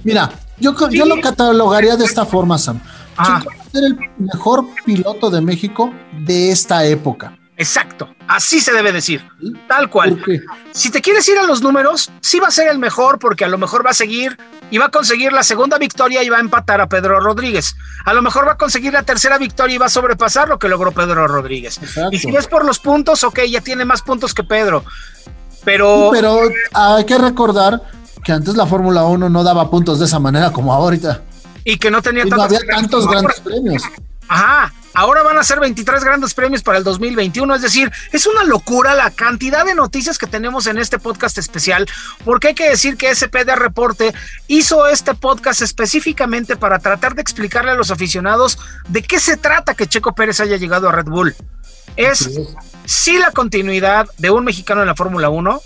Mira, 0.03 0.31
yo, 0.57 0.73
yo 0.89 1.05
lo 1.05 1.21
catalogaría 1.21 1.95
de 1.95 2.05
esta 2.05 2.25
forma, 2.25 2.57
Sam. 2.57 2.81
Ah. 3.15 3.39
Checo 3.39 3.55
va 3.55 3.63
a 3.63 3.69
ser 3.69 3.83
el 3.83 3.99
mejor 4.17 4.65
piloto 4.85 5.29
de 5.29 5.41
México 5.41 5.93
de 6.25 6.51
esta 6.51 6.85
época. 6.85 7.37
Exacto, 7.59 8.07
así 8.27 8.59
se 8.61 8.71
debe 8.71 8.91
decir, 8.91 9.27
tal 9.67 9.89
cual. 9.89 10.23
Si 10.71 10.91
te 10.91 11.01
quieres 11.01 11.27
ir 11.27 11.39
a 11.39 11.43
los 11.43 11.63
números, 11.63 12.11
sí 12.21 12.39
va 12.39 12.49
a 12.49 12.51
ser 12.51 12.67
el 12.67 12.77
mejor 12.77 13.17
porque 13.17 13.45
a 13.45 13.47
lo 13.47 13.57
mejor 13.57 13.83
va 13.83 13.89
a 13.89 13.95
seguir 13.95 14.37
y 14.69 14.77
va 14.77 14.85
a 14.85 14.89
conseguir 14.89 15.33
la 15.33 15.41
segunda 15.41 15.79
victoria 15.79 16.21
y 16.21 16.29
va 16.29 16.37
a 16.37 16.39
empatar 16.39 16.81
a 16.81 16.87
Pedro 16.87 17.19
Rodríguez. 17.19 17.75
A 18.05 18.13
lo 18.13 18.21
mejor 18.21 18.47
va 18.47 18.51
a 18.51 18.57
conseguir 18.57 18.93
la 18.93 19.01
tercera 19.01 19.39
victoria 19.39 19.73
y 19.73 19.77
va 19.79 19.87
a 19.87 19.89
sobrepasar 19.89 20.47
lo 20.47 20.59
que 20.59 20.67
logró 20.67 20.91
Pedro 20.91 21.27
Rodríguez. 21.27 21.79
Y 22.11 22.19
si 22.19 22.35
es 22.35 22.45
por 22.45 22.63
los 22.63 22.77
puntos, 22.77 23.23
ok, 23.23 23.39
ya 23.49 23.61
tiene 23.61 23.85
más 23.85 24.03
puntos 24.03 24.35
que 24.35 24.43
Pedro. 24.43 24.85
Pero... 25.65 26.11
Pero 26.13 26.39
hay 26.73 27.05
que 27.05 27.17
recordar 27.17 27.81
que 28.23 28.33
antes 28.33 28.55
la 28.55 28.67
Fórmula 28.67 29.03
1 29.05 29.29
no 29.29 29.43
daba 29.43 29.71
puntos 29.71 29.97
de 29.97 30.05
esa 30.05 30.19
manera 30.19 30.51
como 30.51 30.73
ahorita. 30.73 31.21
Y 31.63 31.77
que 31.77 31.89
no 31.89 32.03
tenía 32.03 32.23
había 32.23 32.59
tantos 32.69 33.07
grandes 33.07 33.39
premios. 33.39 33.81
Ajá, 34.27 34.73
Ahora 34.97 35.21
van 35.21 35.37
a 35.37 35.43
ser 35.43 35.59
23 35.59 36.03
grandes 36.03 36.33
premios 36.33 36.63
para 36.63 36.79
el 36.79 36.83
2021, 36.83 37.53
es 37.53 37.61
decir, 37.61 37.91
es 38.11 38.25
una 38.25 38.43
locura 38.43 38.95
la 38.95 39.11
cantidad 39.11 39.63
de 39.63 39.75
noticias 39.75 40.17
que 40.17 40.25
tenemos 40.25 40.65
en 40.65 40.79
este 40.79 40.97
podcast 40.97 41.37
especial, 41.37 41.87
porque 42.25 42.47
hay 42.47 42.53
que 42.55 42.67
decir 42.67 42.97
que 42.97 43.13
SPD 43.13 43.55
Reporte 43.55 44.15
hizo 44.47 44.87
este 44.87 45.13
podcast 45.13 45.61
específicamente 45.61 46.55
para 46.55 46.79
tratar 46.79 47.13
de 47.13 47.21
explicarle 47.21 47.69
a 47.69 47.75
los 47.75 47.91
aficionados 47.91 48.57
de 48.87 49.03
qué 49.03 49.19
se 49.19 49.37
trata 49.37 49.75
que 49.75 49.85
Checo 49.85 50.15
Pérez 50.15 50.39
haya 50.39 50.57
llegado 50.57 50.89
a 50.89 50.91
Red 50.91 51.05
Bull. 51.05 51.35
Es 51.95 52.31
sí 52.85 53.19
la 53.19 53.29
continuidad 53.29 54.07
de 54.17 54.31
un 54.31 54.45
mexicano 54.45 54.81
en 54.81 54.87
la 54.87 54.95
Fórmula 54.95 55.29
1, 55.29 55.61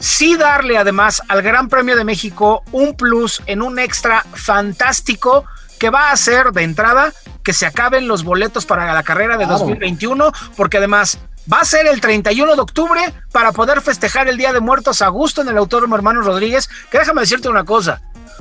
sí 0.00 0.36
darle 0.36 0.78
además 0.78 1.22
al 1.28 1.42
Gran 1.42 1.68
Premio 1.68 1.94
de 1.94 2.02
México 2.02 2.64
un 2.72 2.96
plus 2.96 3.40
en 3.46 3.62
un 3.62 3.78
extra 3.78 4.26
fantástico 4.34 5.44
que 5.84 5.90
va 5.90 6.12
a 6.12 6.16
ser 6.16 6.52
de 6.52 6.62
entrada 6.62 7.12
que 7.42 7.52
se 7.52 7.66
acaben 7.66 8.08
los 8.08 8.24
boletos 8.24 8.64
para 8.64 8.90
la 8.94 9.02
carrera 9.02 9.36
de 9.36 9.44
2021, 9.44 10.32
porque 10.56 10.78
además 10.78 11.18
va 11.52 11.58
a 11.58 11.64
ser 11.66 11.86
el 11.86 12.00
31 12.00 12.54
de 12.54 12.60
octubre 12.62 13.02
para 13.32 13.52
poder 13.52 13.82
festejar 13.82 14.26
el 14.28 14.38
Día 14.38 14.54
de 14.54 14.60
Muertos 14.60 15.02
a 15.02 15.08
gusto 15.08 15.42
en 15.42 15.48
el 15.48 15.58
Autódromo 15.58 15.94
Hermano 15.94 16.22
Rodríguez, 16.22 16.70
que 16.90 16.98
déjame 16.98 17.20
decirte 17.20 17.50
una 17.50 17.64
cosa, 17.64 18.00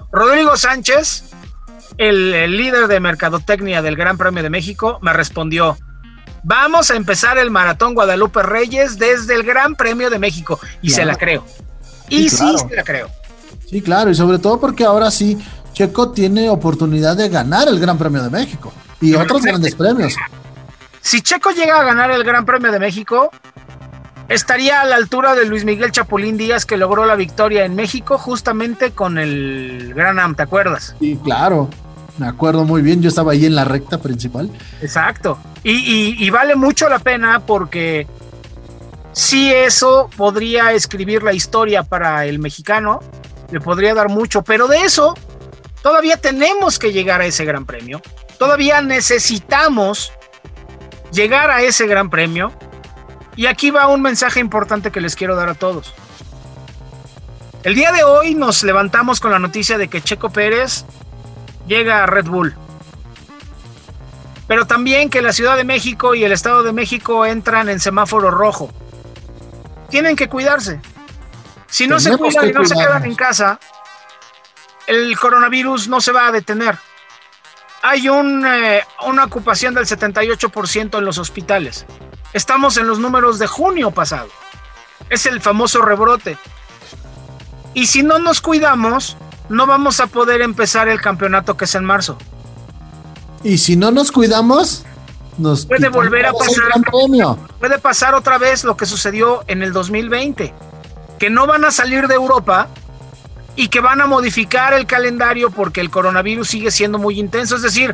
Rodrigo 0.10 0.56
Sánchez, 0.56 1.26
el, 1.98 2.34
el 2.34 2.56
líder 2.56 2.88
de 2.88 3.02
Mercadotecnia 3.02 3.82
del 3.82 3.98
Gran 3.98 4.18
Premio 4.18 4.42
de 4.42 4.50
México, 4.50 5.00
me 5.02 5.12
respondió, 5.12 5.78
vamos 6.44 6.92
a 6.92 6.96
empezar 6.96 7.38
el 7.38 7.52
Maratón 7.52 7.94
Guadalupe 7.94 8.42
Reyes 8.42 8.98
desde 9.00 9.36
el 9.36 9.44
Gran 9.44 9.76
Premio 9.76 10.10
de 10.10 10.18
México, 10.18 10.62
y 10.82 10.92
se 10.92 11.04
la 11.04 11.18
creo, 11.18 11.46
y 12.08 12.30
sí, 12.30 12.56
se 12.70 12.74
la 12.74 12.86
creo. 12.86 13.10
Sí, 13.70 13.82
claro, 13.82 14.12
y 14.12 14.16
sobre 14.16 14.40
todo 14.40 14.62
porque 14.62 14.86
ahora 14.86 15.12
sí 15.12 15.38
Checo 15.74 16.12
tiene 16.12 16.50
oportunidad 16.50 17.18
de 17.18 17.30
ganar 17.30 17.68
el 17.68 17.80
Gran 17.80 17.98
Premio 17.98 18.24
de 18.24 18.30
México 18.30 18.72
y 19.02 19.16
otros 19.16 19.42
grandes 19.42 19.76
premios. 19.76 20.16
Si 21.02 21.22
Checo 21.22 21.52
llega 21.52 21.80
a 21.80 21.84
ganar 21.84 22.12
el 22.12 22.24
Gran 22.24 22.46
Premio 22.46 22.72
de 22.72 22.80
México, 22.80 23.32
estaría 24.30 24.82
a 24.82 24.86
la 24.86 24.96
altura 24.96 25.36
de 25.36 25.46
Luis 25.46 25.66
Miguel 25.66 25.92
Chapulín 25.92 26.38
Díaz 26.38 26.66
que 26.66 26.78
logró 26.78 27.06
la 27.06 27.16
victoria 27.16 27.66
en 27.66 27.76
México 27.76 28.18
justamente 28.18 28.92
con 28.92 29.18
el 29.18 29.94
Gran 29.96 30.20
Am, 30.20 30.36
¿te 30.36 30.44
acuerdas? 30.44 30.96
Sí, 31.00 31.20
claro. 31.24 31.70
Me 32.20 32.28
acuerdo 32.28 32.64
muy 32.64 32.84
bien, 32.84 33.02
yo 33.02 33.10
estaba 33.10 33.32
ahí 33.32 33.48
en 33.48 33.56
la 33.56 33.66
recta 33.66 33.98
principal. 33.98 34.50
Exacto. 34.82 35.40
Y, 35.64 36.24
y 36.24 36.30
vale 36.30 36.56
mucho 36.56 36.88
la 36.88 37.00
pena 37.00 37.40
porque 37.40 38.06
si 39.14 39.52
eso 39.52 40.10
podría 40.16 40.74
escribir 40.74 41.24
la 41.24 41.34
historia 41.34 41.82
para 41.82 42.26
el 42.26 42.38
mexicano, 42.38 43.00
le 43.52 43.60
podría 43.60 43.94
dar 43.94 44.10
mucho, 44.10 44.44
pero 44.44 44.68
de 44.68 44.80
eso 44.80 45.16
Todavía 45.84 46.16
tenemos 46.16 46.80
que 46.80 46.94
llegar 46.94 47.20
a 47.20 47.26
ese 47.26 47.44
gran 47.44 47.66
premio. 47.66 48.02
Todavía 48.40 48.82
necesitamos 48.82 50.14
llegar 51.12 51.52
a 51.52 51.62
ese 51.62 51.86
gran 51.88 52.10
premio. 52.10 52.54
Y 53.36 53.48
aquí 53.48 53.70
va 53.70 53.88
un 53.88 54.02
mensaje 54.02 54.40
importante 54.40 54.92
que 54.92 55.02
les 55.02 55.16
quiero 55.18 55.36
dar 55.36 55.50
a 55.50 55.56
todos. 55.56 55.94
El 57.64 57.76
día 57.76 57.92
de 57.92 58.04
hoy 58.04 58.34
nos 58.34 58.64
levantamos 58.64 59.20
con 59.20 59.32
la 59.32 59.40
noticia 59.40 59.78
de 59.78 59.90
que 59.90 60.02
Checo 60.02 60.30
Pérez 60.30 60.86
llega 61.68 62.04
a 62.04 62.06
Red 62.06 62.28
Bull. 62.28 62.56
Pero 64.48 64.66
también 64.66 65.10
que 65.10 65.22
la 65.22 65.34
Ciudad 65.34 65.58
de 65.58 65.66
México 65.66 66.16
y 66.16 66.24
el 66.24 66.32
Estado 66.32 66.64
de 66.64 66.72
México 66.72 67.26
entran 67.26 67.68
en 67.68 67.82
semáforo 67.82 68.32
rojo. 68.32 68.72
Tienen 69.90 70.16
que 70.16 70.30
cuidarse. 70.30 70.80
Si 71.68 71.88
no 71.88 72.00
se 72.00 72.18
cuidan 72.18 72.50
y 72.50 72.52
no 72.54 72.66
se 72.66 72.76
quedan 72.76 73.04
en 73.04 73.16
casa, 73.16 73.60
el 74.88 75.18
coronavirus 75.18 75.88
no 75.88 76.02
se 76.02 76.12
va 76.12 76.28
a 76.28 76.32
detener. 76.32 76.78
Hay 77.82 78.08
un, 78.10 78.46
eh, 78.46 78.82
una 79.06 79.26
ocupación 79.26 79.74
del 79.74 79.86
78% 79.86 80.98
en 80.98 81.06
los 81.06 81.18
hospitales. 81.18 81.86
Estamos 82.34 82.78
en 82.78 82.88
los 82.88 83.00
números 83.00 83.40
de 83.40 83.48
junio 83.48 83.92
pasado. 83.92 84.30
Es 85.10 85.26
el 85.26 85.42
famoso 85.42 85.82
rebrote. 85.82 86.38
Y 87.74 87.88
si 87.88 88.04
no 88.04 88.20
nos 88.20 88.40
cuidamos, 88.42 89.18
no 89.50 89.68
vamos 89.68 90.00
a 90.00 90.08
poder 90.08 90.42
empezar 90.42 90.88
el 90.88 91.02
campeonato 91.02 91.58
que 91.58 91.66
es 91.66 91.76
en 91.76 91.84
marzo. 91.84 92.18
Y 93.44 93.58
si 93.58 93.76
no 93.76 93.92
nos 93.92 94.12
cuidamos, 94.12 94.86
nos 95.38 95.66
puede 95.66 95.90
volver 95.90 96.26
a 96.26 96.34
pasar. 96.34 96.72
Puede 97.60 97.80
pasar 97.80 98.16
otra 98.16 98.38
vez 98.38 98.64
lo 98.64 98.78
que 98.78 98.86
sucedió 98.86 99.44
en 99.48 99.62
el 99.62 99.74
2020, 99.74 100.54
que 101.20 101.30
no 101.30 101.46
van 101.46 101.66
a 101.66 101.72
salir 101.72 102.08
de 102.08 102.16
Europa 102.16 102.70
y 103.56 103.68
que 103.68 103.80
van 103.80 104.02
a 104.02 104.08
modificar 104.08 104.74
el 104.74 104.86
calendario 104.86 105.52
porque 105.52 105.82
el 105.82 105.90
coronavirus 105.90 106.48
sigue 106.48 106.72
siendo 106.72 106.98
muy 106.98 107.20
intenso. 107.20 107.56
Es 107.56 107.62
decir, 107.62 107.94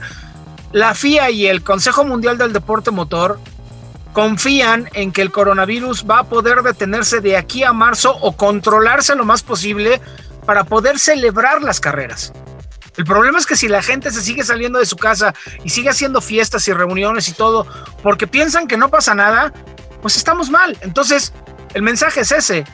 la 0.72 0.94
FIA 0.94 1.30
y 1.32 1.48
el 1.48 1.64
Consejo 1.64 2.04
Mundial 2.04 2.38
del 2.38 2.54
Deporte 2.54 2.92
Motor 2.92 3.40
confían 4.14 4.90
en 4.94 5.12
que 5.12 5.22
el 5.22 5.32
coronavirus 5.32 6.06
va 6.10 6.20
a 6.20 6.24
poder 6.24 6.62
detenerse 6.64 7.22
de 7.22 7.38
aquí 7.38 7.64
a 7.64 7.74
marzo 7.74 8.16
o 8.22 8.36
controlarse 8.36 9.16
lo 9.16 9.26
más 9.26 9.44
posible 9.44 10.02
para 10.46 10.64
poder 10.64 11.00
celebrar 11.00 11.62
las 11.62 11.80
carreras. 11.80 12.34
El 12.98 13.06
problema 13.06 13.40
es 13.40 13.46
que 13.46 13.56
si 13.56 13.68
la 13.68 13.82
gente 13.82 14.12
se 14.12 14.22
sigue 14.22 14.44
saliendo 14.44 14.80
de 14.80 14.86
su 14.86 14.98
casa 14.98 15.34
y 15.64 15.70
sigue 15.70 15.90
haciendo 15.90 16.22
fiestas 16.22 16.68
y 16.68 16.74
reuniones 16.74 17.30
y 17.30 17.34
todo 17.34 17.66
porque 18.04 18.28
piensan 18.28 18.68
que 18.68 18.78
no 18.78 18.90
pasa 18.90 19.14
nada, 19.14 19.54
pues 20.02 20.18
estamos 20.18 20.50
mal. 20.50 20.78
Entonces, 20.82 21.32
el 21.74 21.82
mensaje 21.82 22.22
es 22.22 22.32
ese 22.32 22.66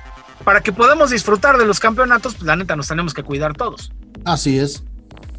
para 0.44 0.62
que 0.62 0.72
podamos 0.72 1.10
disfrutar 1.10 1.58
de 1.58 1.66
los 1.66 1.80
campeonatos, 1.80 2.36
pues 2.36 2.46
la 2.46 2.56
neta 2.56 2.76
nos 2.76 2.88
tenemos 2.88 3.14
que 3.14 3.24
cuidar 3.24 3.54
todos. 3.54 3.92
Así 4.26 4.60
es. 4.60 4.84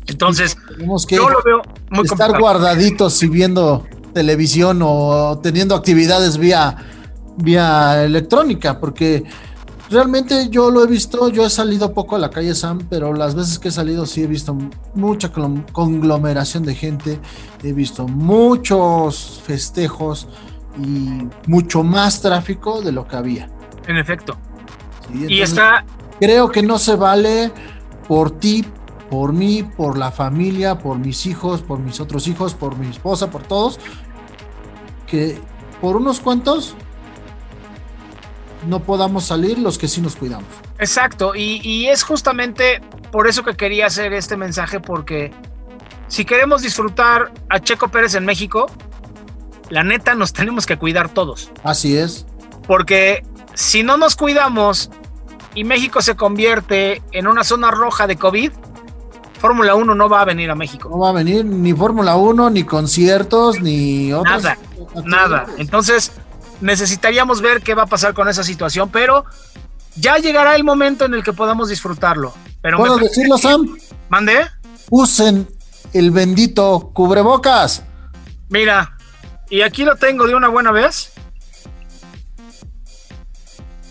Entonces, 0.07 0.57
tenemos 0.69 1.07
que 1.07 1.17
yo 1.17 1.29
lo 1.29 1.43
veo 1.43 1.63
muy 1.91 2.05
estar 2.05 2.39
guardaditos 2.39 3.23
y 3.23 3.29
viendo 3.29 3.87
televisión 4.15 4.81
o 4.83 5.39
teniendo 5.43 5.75
actividades 5.75 6.39
vía, 6.39 6.77
vía 7.37 8.05
electrónica, 8.05 8.79
porque 8.79 9.25
realmente 9.91 10.49
yo 10.49 10.71
lo 10.71 10.85
he 10.85 10.87
visto, 10.87 11.29
yo 11.29 11.45
he 11.45 11.51
salido 11.51 11.93
poco 11.93 12.17
a 12.17 12.19
la 12.19 12.31
calle 12.31 12.55
Sam, 12.55 12.87
pero 12.89 13.13
las 13.13 13.35
veces 13.35 13.59
que 13.59 13.69
he 13.69 13.73
salido 13.73 14.07
sí 14.07 14.23
he 14.23 14.27
visto 14.27 14.57
mucha 14.95 15.33
conglomeración 15.33 16.65
de 16.65 16.75
gente, 16.75 17.21
he 17.63 17.73
visto 17.73 18.07
muchos 18.07 19.43
festejos 19.45 20.29
y 20.81 21.29
mucho 21.49 21.83
más 21.83 22.23
tráfico 22.23 22.81
de 22.83 22.93
lo 22.93 23.07
que 23.09 23.17
había. 23.17 23.51
En 23.89 23.97
efecto 23.97 24.39
y 25.13 25.41
está. 25.41 25.85
Creo 26.19 26.51
que 26.51 26.63
no 26.63 26.79
se 26.79 26.97
vale 26.97 27.53
por 28.09 28.31
ti, 28.31 28.65
por 29.11 29.33
mí, 29.33 29.63
por 29.63 29.99
la 29.99 30.11
familia, 30.11 30.79
por 30.79 30.99
mis 30.99 31.27
hijos, 31.27 31.63
por 31.63 31.79
mis 31.79 32.01
otros 32.01 32.27
hijos, 32.27 32.55
por 32.55 32.77
mi 32.77 32.89
esposa, 32.89 33.31
por 33.31 33.43
todos, 33.43 33.79
que 35.07 35.39
por 35.81 35.97
unos 35.97 36.21
cuantos 36.21 36.75
no 38.67 38.81
podamos 38.83 39.25
salir 39.25 39.59
los 39.59 39.79
que 39.79 39.89
sí 39.89 40.01
nos 40.01 40.17
cuidamos. 40.17 40.49
Exacto, 40.79 41.35
y, 41.35 41.61
y, 41.63 41.87
es 41.87 42.03
justamente 42.03 42.81
por 43.11 43.29
eso 43.29 43.43
que 43.43 43.55
quería 43.55 43.87
hacer 43.87 44.13
este 44.13 44.37
mensaje, 44.37 44.81
porque 44.81 45.33
si 46.09 46.25
queremos 46.25 46.63
disfrutar 46.63 47.33
a 47.49 47.61
Checo 47.61 47.89
Pérez 47.89 48.15
en 48.15 48.25
México, 48.25 48.67
la 49.71 49.83
neta 49.83 50.15
nos 50.15 50.33
tenemos 50.33 50.67
que 50.67 50.77
cuidar 50.77 51.09
todos. 51.09 51.51
Así 51.63 51.97
es. 51.97 52.27
Porque 52.67 53.23
si 53.57 53.83
no 53.83 53.97
nos 53.97 54.17
cuidamos 54.17 54.91
y 55.55 55.65
México 55.65 56.03
se 56.03 56.15
convierte 56.15 57.03
en 57.13 57.27
una 57.27 57.43
zona 57.43 57.71
roja 57.71 58.07
de 58.07 58.17
COVID, 58.17 58.53
Fórmula 59.41 59.75
1 59.75 59.95
no 59.95 60.09
va 60.09 60.21
a 60.21 60.25
venir 60.27 60.51
a 60.51 60.55
México. 60.55 60.91
No 60.91 60.99
va 60.99 61.09
a 61.09 61.13
venir 61.13 61.45
ni 61.45 61.73
Fórmula 61.73 62.17
1, 62.17 62.51
ni 62.51 62.65
conciertos, 62.65 63.61
ni 63.61 64.13
otros. 64.13 64.43
Nada, 64.43 64.59
nada. 65.05 65.47
Entonces, 65.57 66.13
necesitaríamos 66.61 67.41
ver 67.41 67.63
qué 67.63 67.75
va 67.75 67.85
a 67.85 67.87
pasar 67.87 68.13
con 68.13 68.29
esa 68.29 68.45
situación, 68.45 68.91
pero 68.91 69.25
ya 69.97 70.19
llegará 70.19 70.55
el 70.55 70.63
momento 70.63 71.07
en 71.07 71.15
el 71.15 71.25
que 71.25 71.33
podamos 71.33 71.71
disfrutarlo. 71.71 72.35
Pero 72.61 72.77
¿Puedo 72.77 72.99
decirlo, 72.99 73.39
Sam? 73.39 73.79
¿Mande? 74.11 74.47
Usen 74.91 75.49
el 75.95 76.11
bendito 76.11 76.91
cubrebocas. 76.93 77.85
Mira, 78.51 78.99
y 79.49 79.63
aquí 79.63 79.85
lo 79.85 79.97
tengo 79.97 80.27
de 80.27 80.35
una 80.35 80.49
buena 80.49 80.73
vez. 80.73 81.16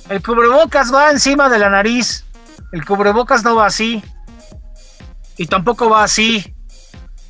El 0.10 0.22
cubrebocas 0.22 0.94
va 0.94 1.12
encima 1.12 1.50
de 1.50 1.60
la 1.60 1.70
nariz. 1.70 2.26
El 2.72 2.86
cubrebocas 2.86 3.44
no 3.44 3.56
va 3.56 3.66
así. 3.66 4.04
Y 5.38 5.48
tampoco 5.48 5.90
va 5.90 6.04
así. 6.04 6.56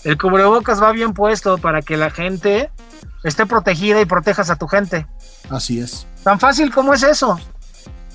El 0.03 0.17
cubrebocas 0.17 0.81
va 0.81 0.91
bien 0.91 1.13
puesto 1.13 1.57
para 1.57 1.81
que 1.81 1.97
la 1.97 2.09
gente 2.09 2.69
esté 3.23 3.45
protegida 3.45 4.01
y 4.01 4.05
protejas 4.05 4.49
a 4.49 4.55
tu 4.57 4.67
gente. 4.67 5.07
Así 5.49 5.79
es. 5.79 6.05
Tan 6.23 6.39
fácil 6.39 6.73
como 6.73 6.93
es 6.93 7.03
eso. 7.03 7.39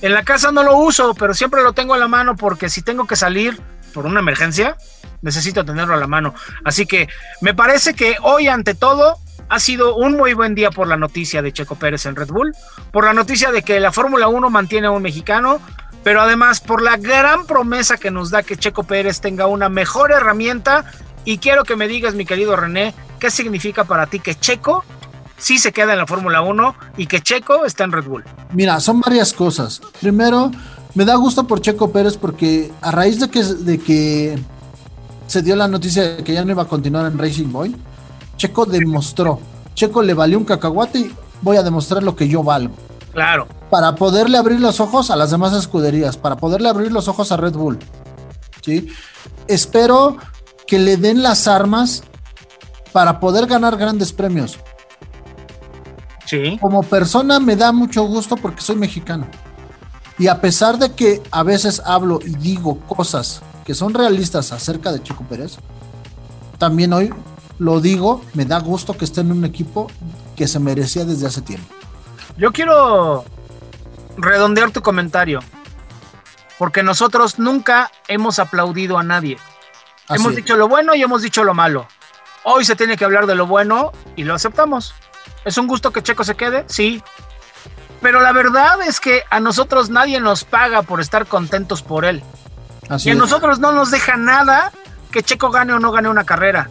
En 0.03 0.15
la 0.15 0.23
casa 0.23 0.53
no 0.53 0.63
lo 0.63 0.77
uso, 0.77 1.15
pero 1.15 1.35
siempre 1.35 1.63
lo 1.63 1.73
tengo 1.73 1.95
a 1.95 1.99
la 1.99 2.09
mano 2.09 2.37
porque 2.37 2.71
si 2.71 2.83
tengo 2.83 3.07
que 3.07 3.17
salir 3.17 3.61
por 3.93 4.07
una 4.07 4.21
emergencia, 4.21 4.77
necesito 5.23 5.65
tenerlo 5.65 5.95
a 5.95 5.99
la 5.99 6.07
mano. 6.07 6.35
Así 6.65 6.87
que 6.87 7.09
me 7.41 7.55
parece 7.55 7.95
que 7.95 8.17
hoy 8.23 8.49
ante 8.49 8.75
todo 8.75 9.19
ha 9.51 9.59
sido 9.59 9.97
un 9.97 10.17
muy 10.17 10.33
buen 10.33 10.55
día 10.55 10.71
por 10.71 10.87
la 10.87 10.97
noticia 10.97 11.43
de 11.43 11.53
Checo 11.53 11.75
Pérez 11.75 12.07
en 12.07 12.15
Red 12.15 12.29
Bull, 12.29 12.55
por 12.93 13.05
la 13.05 13.13
noticia 13.13 13.51
de 13.51 13.63
que 13.63 13.81
la 13.81 13.91
Fórmula 13.91 14.29
1 14.29 14.49
mantiene 14.49 14.87
a 14.87 14.93
un 14.93 15.03
mexicano, 15.03 15.61
pero 16.05 16.23
además 16.23 16.61
por 16.61 16.81
la 16.81 16.97
gran 16.97 17.47
promesa 17.47 17.99
que 17.99 18.13
nos 18.13 18.31
da 18.31 18.45
que 18.45 18.57
Checo 18.57 18.85
Pérez 18.85 19.21
tenga 19.21 19.47
una 19.47 19.69
mejor 19.69 20.13
herramienta. 20.13 20.85
Y 21.25 21.39
quiero 21.39 21.65
que 21.65 21.75
me 21.75 21.89
digas, 21.89 22.15
mi 22.15 22.25
querido 22.25 22.55
René, 22.55 22.95
¿qué 23.19 23.29
significa 23.29 23.85
para 23.85 24.07
ti 24.07 24.21
que 24.21 24.37
Checo 24.37 24.85
sí 25.37 25.59
se 25.59 25.73
queda 25.73 25.93
en 25.93 25.99
la 25.99 26.07
Fórmula 26.07 26.43
1 26.43 26.77
y 26.97 27.07
que 27.07 27.21
Checo 27.21 27.67
está 27.67 27.83
en 27.83 27.93
Red 27.93 28.05
Bull? 28.05 28.25
Mira, 28.53 28.79
son 28.79 29.01
varias 29.01 29.33
cosas. 29.33 29.81
Primero, 30.01 30.53
me 30.95 31.05
da 31.05 31.17
gusto 31.17 31.49
por 31.49 31.61
Checo 31.61 31.91
Pérez 31.91 32.17
porque 32.17 32.71
a 32.81 32.93
raíz 32.93 33.19
de 33.19 33.29
que, 33.29 33.43
de 33.43 33.79
que 33.79 34.39
se 35.27 35.43
dio 35.43 35.57
la 35.57 35.67
noticia 35.67 36.17
de 36.17 36.23
que 36.23 36.35
ya 36.35 36.45
no 36.45 36.53
iba 36.53 36.63
a 36.63 36.69
continuar 36.69 37.11
en 37.11 37.19
Racing 37.19 37.51
Boy, 37.51 37.75
Checo 38.41 38.65
demostró. 38.65 39.39
Checo 39.75 40.03
le 40.03 40.15
valió 40.15 40.39
un 40.39 40.47
cacahuate 40.47 40.99
y 40.99 41.15
voy 41.43 41.59
a 41.59 41.63
demostrar 41.63 42.03
lo 42.03 42.17
que 42.17 42.27
yo 42.27 42.43
valgo. 42.43 42.75
Claro. 43.13 43.47
Para 43.69 43.95
poderle 43.97 44.39
abrir 44.39 44.61
los 44.61 44.81
ojos 44.81 45.11
a 45.11 45.17
las 45.17 45.31
demás 45.31 45.53
escuderías, 45.53 46.17
para 46.17 46.37
poderle 46.39 46.71
abrir 46.71 46.91
los 46.91 47.07
ojos 47.07 47.33
a 47.33 47.37
Red 47.37 47.53
Bull. 47.53 47.79
¿Sí? 48.63 48.89
Espero 49.47 50.17
que 50.67 50.79
le 50.79 50.97
den 50.97 51.23
las 51.23 51.47
armas 51.49 52.03
para 52.93 53.21
poder 53.21 53.45
ganar 53.45 53.77
grandes 53.77 54.11
premios. 54.11 54.59
Sí. 56.25 56.57
Como 56.63 56.83
persona 56.83 57.41
me 57.41 57.57
da 57.57 57.73
mucho 57.73 58.05
gusto 58.05 58.37
porque 58.37 58.63
soy 58.63 58.77
mexicano. 58.77 59.27
Y 60.19 60.29
a 60.29 60.41
pesar 60.41 60.79
de 60.79 60.93
que 60.93 61.23
a 61.31 61.43
veces 61.43 61.83
hablo 61.85 62.21
y 62.25 62.31
digo 62.37 62.79
cosas 62.89 63.43
que 63.67 63.75
son 63.75 63.93
realistas 63.93 64.51
acerca 64.51 64.93
de 64.93 65.03
Chico 65.03 65.27
Pérez, 65.29 65.59
también 66.57 66.95
hoy 66.95 67.13
lo 67.61 67.79
digo, 67.83 68.25
me 68.33 68.47
da 68.47 68.59
gusto 68.59 68.97
que 68.97 69.05
esté 69.05 69.21
en 69.21 69.33
un 69.33 69.45
equipo 69.45 69.87
que 70.35 70.49
se 70.49 70.59
merecía 70.59 71.05
desde 71.05 71.27
hace 71.27 71.43
tiempo. 71.43 71.73
Yo 72.39 72.53
quiero 72.53 73.27
redondear 74.17 74.71
tu 74.71 74.81
comentario, 74.81 75.41
porque 76.59 76.83
nosotros 76.83 77.39
nunca 77.39 77.93
hemos 78.09 78.39
aplaudido 78.39 78.97
a 78.99 79.03
nadie. 79.03 79.37
Así 80.09 80.23
hemos 80.23 80.31
es. 80.31 80.37
dicho 80.37 80.57
lo 80.57 80.69
bueno 80.69 80.95
y 80.95 81.03
hemos 81.03 81.21
dicho 81.21 81.45
lo 81.45 81.53
malo. 81.53 81.87
Hoy 82.45 82.65
se 82.65 82.77
tiene 82.77 82.97
que 82.97 83.05
hablar 83.05 83.27
de 83.27 83.35
lo 83.35 83.47
bueno 83.47 83.93
y 84.17 84.25
lo 84.25 84.35
aceptamos. 84.35 84.95
¿Es 85.45 85.59
un 85.59 85.67
gusto 85.67 85.93
que 85.93 86.03
Checo 86.03 86.25
se 86.25 86.37
quede? 86.37 86.65
Sí. 86.67 87.03
Pero 88.01 88.23
la 88.23 88.33
verdad 88.33 88.81
es 88.87 89.01
que 89.01 89.25
a 89.29 89.39
nosotros 89.39 89.91
nadie 89.91 90.19
nos 90.19 90.45
paga 90.45 90.81
por 90.81 91.03
estar 91.03 91.27
contentos 91.27 91.83
por 91.83 92.07
él. 92.07 92.23
Así 92.89 93.09
y 93.09 93.11
a 93.11 93.13
es. 93.13 93.19
nosotros 93.19 93.59
no 93.59 93.73
nos 93.73 93.91
deja 93.91 94.17
nada 94.17 94.73
que 95.13 95.23
Checo 95.23 95.51
gane 95.51 95.75
o 95.75 95.79
no 95.79 95.93
gane 95.93 96.09
una 96.09 96.25
carrera. 96.25 96.71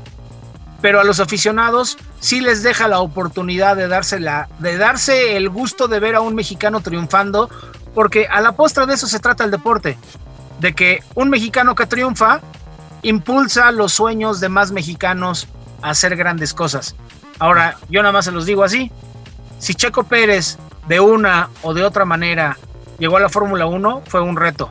Pero 0.81 0.99
a 0.99 1.03
los 1.03 1.19
aficionados 1.19 1.97
sí 2.19 2.39
les 2.39 2.63
deja 2.63 2.87
la 2.87 2.99
oportunidad 2.99 3.75
de 3.75 3.87
darse, 3.87 4.19
la, 4.19 4.47
de 4.59 4.77
darse 4.77 5.35
el 5.35 5.49
gusto 5.49 5.87
de 5.87 5.99
ver 5.99 6.15
a 6.15 6.21
un 6.21 6.35
mexicano 6.35 6.79
triunfando, 6.79 7.49
porque 7.93 8.27
a 8.27 8.39
la 8.41 8.53
postre 8.53 8.85
de 8.85 8.93
eso 8.93 9.07
se 9.07 9.19
trata 9.19 9.43
el 9.43 9.51
deporte, 9.51 9.97
de 10.59 10.73
que 10.73 11.03
un 11.15 11.29
mexicano 11.29 11.75
que 11.75 11.85
triunfa 11.85 12.41
impulsa 13.01 13.71
los 13.71 13.93
sueños 13.93 14.39
de 14.39 14.49
más 14.49 14.71
mexicanos 14.71 15.47
a 15.81 15.91
hacer 15.91 16.15
grandes 16.15 16.53
cosas. 16.53 16.95
Ahora, 17.39 17.77
yo 17.89 18.01
nada 18.01 18.11
más 18.11 18.25
se 18.25 18.31
los 18.31 18.45
digo 18.45 18.63
así, 18.63 18.91
si 19.59 19.75
Checo 19.75 20.03
Pérez 20.03 20.57
de 20.87 20.99
una 20.99 21.49
o 21.61 21.73
de 21.73 21.83
otra 21.83 22.05
manera 22.05 22.57
llegó 22.97 23.17
a 23.17 23.21
la 23.21 23.29
Fórmula 23.29 23.65
1, 23.65 24.03
fue 24.07 24.21
un 24.21 24.35
reto. 24.35 24.69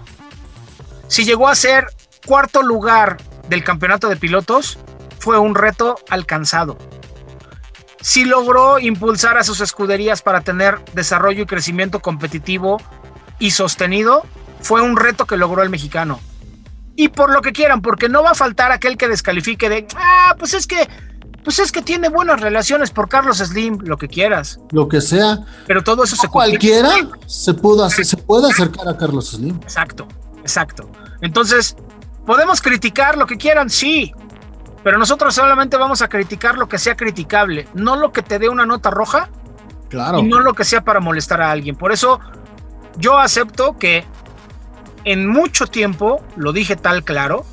Si 1.06 1.24
llegó 1.24 1.48
a 1.48 1.54
ser 1.54 1.86
cuarto 2.26 2.62
lugar 2.62 3.16
del 3.48 3.64
campeonato 3.64 4.08
de 4.08 4.16
pilotos, 4.16 4.78
fue 5.18 5.38
un 5.38 5.54
reto 5.54 5.96
alcanzado. 6.08 6.78
Si 8.00 8.24
logró 8.24 8.78
impulsar 8.78 9.38
a 9.38 9.44
sus 9.44 9.60
escuderías 9.60 10.22
para 10.22 10.40
tener 10.40 10.78
desarrollo 10.94 11.42
y 11.42 11.46
crecimiento 11.46 12.00
competitivo 12.00 12.80
y 13.38 13.50
sostenido, 13.50 14.24
fue 14.60 14.82
un 14.82 14.96
reto 14.96 15.26
que 15.26 15.36
logró 15.36 15.62
el 15.62 15.70
mexicano. 15.70 16.20
Y 16.96 17.08
por 17.08 17.30
lo 17.32 17.42
que 17.42 17.52
quieran, 17.52 17.80
porque 17.80 18.08
no 18.08 18.22
va 18.22 18.30
a 18.30 18.34
faltar 18.34 18.72
aquel 18.72 18.96
que 18.96 19.08
descalifique 19.08 19.68
de, 19.68 19.86
ah, 19.96 20.34
pues 20.38 20.54
es 20.54 20.66
que, 20.66 20.88
pues 21.44 21.58
es 21.60 21.70
que 21.70 21.82
tiene 21.82 22.08
buenas 22.08 22.40
relaciones 22.40 22.90
por 22.90 23.08
Carlos 23.08 23.38
Slim, 23.38 23.78
lo 23.82 23.96
que 23.96 24.08
quieras. 24.08 24.58
Lo 24.72 24.88
que 24.88 25.00
sea, 25.00 25.38
Pero 25.66 25.82
todo 25.84 26.04
eso 26.04 26.16
se 26.16 26.28
cualquiera 26.28 26.90
se 27.26 27.54
pudo 27.54 27.84
hacer, 27.84 28.04
se 28.04 28.16
puede 28.16 28.50
acercar 28.50 28.88
a 28.88 28.96
Carlos 28.96 29.30
Slim. 29.30 29.60
Exacto, 29.62 30.08
exacto. 30.40 30.90
Entonces, 31.20 31.76
¿podemos 32.26 32.60
criticar 32.60 33.16
lo 33.16 33.26
que 33.26 33.36
quieran? 33.36 33.70
Sí. 33.70 34.12
Pero 34.84 34.98
nosotros 34.98 35.34
solamente 35.34 35.76
vamos 35.76 36.02
a 36.02 36.08
criticar 36.08 36.56
lo 36.56 36.68
que 36.68 36.78
sea 36.78 36.96
criticable, 36.96 37.68
no 37.74 37.96
lo 37.96 38.12
que 38.12 38.22
te 38.22 38.38
dé 38.38 38.48
una 38.48 38.64
nota 38.66 38.90
roja 38.90 39.28
Claro. 39.88 40.18
y 40.18 40.22
no 40.24 40.40
lo 40.40 40.54
que 40.54 40.64
sea 40.64 40.82
para 40.82 41.00
molestar 41.00 41.40
a 41.42 41.50
alguien. 41.50 41.74
Por 41.76 41.92
eso 41.92 42.20
yo 42.96 43.18
acepto 43.18 43.76
que 43.78 44.04
en 45.04 45.26
mucho 45.26 45.66
tiempo, 45.66 46.22
lo 46.36 46.52
dije 46.52 46.76
tal 46.76 47.02
claro, 47.04 47.44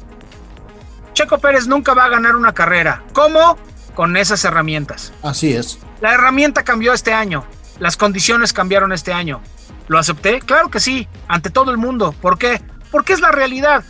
Checo 1.14 1.38
Pérez 1.38 1.68
nunca 1.68 1.94
va 1.94 2.06
a 2.06 2.10
ganar 2.10 2.36
una 2.36 2.54
carrera. 2.54 3.02
¿Cómo? 3.14 3.58
Con 3.96 4.18
esas 4.18 4.44
herramientas. 4.44 5.14
Así 5.24 5.54
es. 5.54 5.80
La 6.02 6.14
herramienta 6.14 6.64
cambió 6.64 6.92
este 6.94 7.14
año. 7.14 7.46
Las 7.80 7.96
condiciones 7.96 8.52
cambiaron 8.52 8.92
este 8.92 9.14
año. 9.14 9.42
¿Lo 9.88 9.98
acepté? 9.98 10.40
Claro 10.42 10.70
que 10.70 10.80
sí, 10.82 11.08
ante 11.30 11.50
todo 11.50 11.72
el 11.72 11.78
mundo. 11.78 12.14
¿Por 12.22 12.38
qué? 12.38 12.62
Porque 12.92 13.14
es 13.14 13.22
la 13.22 13.32
realidad. 13.32 13.84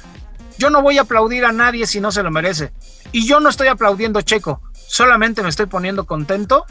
Yo 0.58 0.70
no 0.70 0.82
voy 0.82 0.98
a 0.98 1.02
aplaudir 1.02 1.46
a 1.46 1.52
nadie 1.52 1.86
si 1.88 2.00
no 2.00 2.12
se 2.12 2.24
lo 2.24 2.32
merece. 2.32 2.72
Y 3.12 3.28
yo 3.28 3.39
no 3.39 3.50
estoy 3.50 3.68
aplaudiendo 3.68 4.20
a 4.20 4.24
Checo. 4.24 4.62
Solamente 4.88 5.41
me 5.44 5.50
estoy 5.50 5.65
poniendo 5.65 6.06
contento 6.06 6.65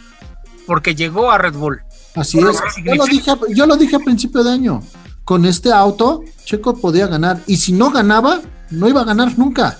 porque 0.67 0.95
llegó 0.95 1.31
a 1.31 1.39
Red 1.39 1.55
Bull. 1.55 1.83
Así 2.15 2.39
es. 2.39 2.59
Yo 2.85 2.95
lo, 2.95 3.05
dije, 3.07 3.33
yo 3.51 3.67
lo 3.67 3.77
dije 3.77 3.97
a 3.97 3.99
principio 4.01 4.43
de 4.45 4.53
año. 4.53 4.83
Con 5.25 5.45
este 5.47 5.73
auto, 5.73 6.23
Checo 6.45 6.77
podía 6.81 7.07
ganar. 7.07 7.39
Y 7.47 7.57
si 7.57 7.73
no 7.73 7.91
ganaba, 7.91 8.41
no 8.71 8.89
iba 8.89 9.01
a 9.03 9.05
ganar 9.05 9.37
nunca. 9.39 9.79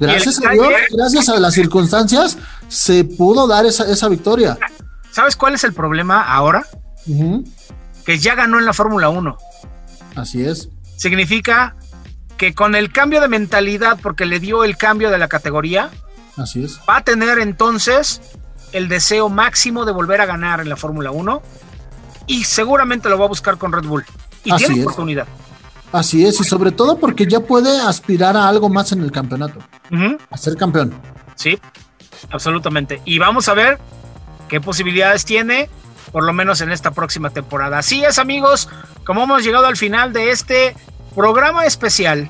Gracias 0.00 0.40
a 0.44 0.50
Dios, 0.50 0.68
es- 0.70 0.96
gracias 0.96 1.28
a 1.28 1.38
las 1.38 1.54
circunstancias, 1.54 2.36
se 2.68 3.04
pudo 3.04 3.46
dar 3.46 3.66
esa, 3.66 3.88
esa 3.90 4.08
victoria. 4.08 4.58
¿Sabes 5.10 5.36
cuál 5.36 5.54
es 5.54 5.64
el 5.64 5.72
problema 5.72 6.22
ahora? 6.22 6.66
Que 8.04 8.18
ya 8.18 8.34
ganó 8.34 8.58
en 8.58 8.64
la 8.64 8.72
Fórmula 8.72 9.08
1. 9.10 9.36
Así 10.16 10.44
es. 10.44 10.68
Significa 10.96 11.76
que 12.42 12.54
con 12.56 12.74
el 12.74 12.90
cambio 12.90 13.20
de 13.20 13.28
mentalidad, 13.28 14.00
porque 14.02 14.26
le 14.26 14.40
dio 14.40 14.64
el 14.64 14.76
cambio 14.76 15.10
de 15.12 15.18
la 15.18 15.28
categoría, 15.28 15.90
Así 16.36 16.64
es. 16.64 16.80
va 16.90 16.96
a 16.96 17.04
tener 17.04 17.38
entonces 17.38 18.20
el 18.72 18.88
deseo 18.88 19.28
máximo 19.28 19.84
de 19.84 19.92
volver 19.92 20.20
a 20.20 20.26
ganar 20.26 20.58
en 20.58 20.68
la 20.68 20.74
Fórmula 20.74 21.12
1 21.12 21.40
y 22.26 22.42
seguramente 22.42 23.08
lo 23.08 23.16
va 23.16 23.26
a 23.26 23.28
buscar 23.28 23.58
con 23.58 23.70
Red 23.72 23.84
Bull. 23.84 24.04
Y 24.42 24.50
Así 24.50 24.64
tiene 24.64 24.80
es. 24.80 24.86
oportunidad. 24.86 25.28
Así 25.92 26.26
es. 26.26 26.40
Y 26.40 26.42
sobre 26.42 26.72
todo 26.72 26.98
porque 26.98 27.26
ya 27.28 27.38
puede 27.38 27.80
aspirar 27.80 28.36
a 28.36 28.48
algo 28.48 28.68
más 28.68 28.90
en 28.90 29.02
el 29.02 29.12
campeonato. 29.12 29.60
A 30.28 30.36
ser 30.36 30.56
campeón. 30.56 30.92
Sí, 31.36 31.60
absolutamente. 32.32 33.02
Y 33.04 33.20
vamos 33.20 33.48
a 33.48 33.54
ver 33.54 33.78
qué 34.48 34.60
posibilidades 34.60 35.24
tiene, 35.24 35.70
por 36.10 36.24
lo 36.24 36.32
menos 36.32 36.60
en 36.60 36.72
esta 36.72 36.90
próxima 36.90 37.30
temporada. 37.30 37.78
Así 37.78 38.02
es, 38.02 38.18
amigos, 38.18 38.68
como 39.04 39.22
hemos 39.22 39.44
llegado 39.44 39.66
al 39.66 39.76
final 39.76 40.12
de 40.12 40.32
este 40.32 40.74
programa 41.14 41.66
especial 41.66 42.28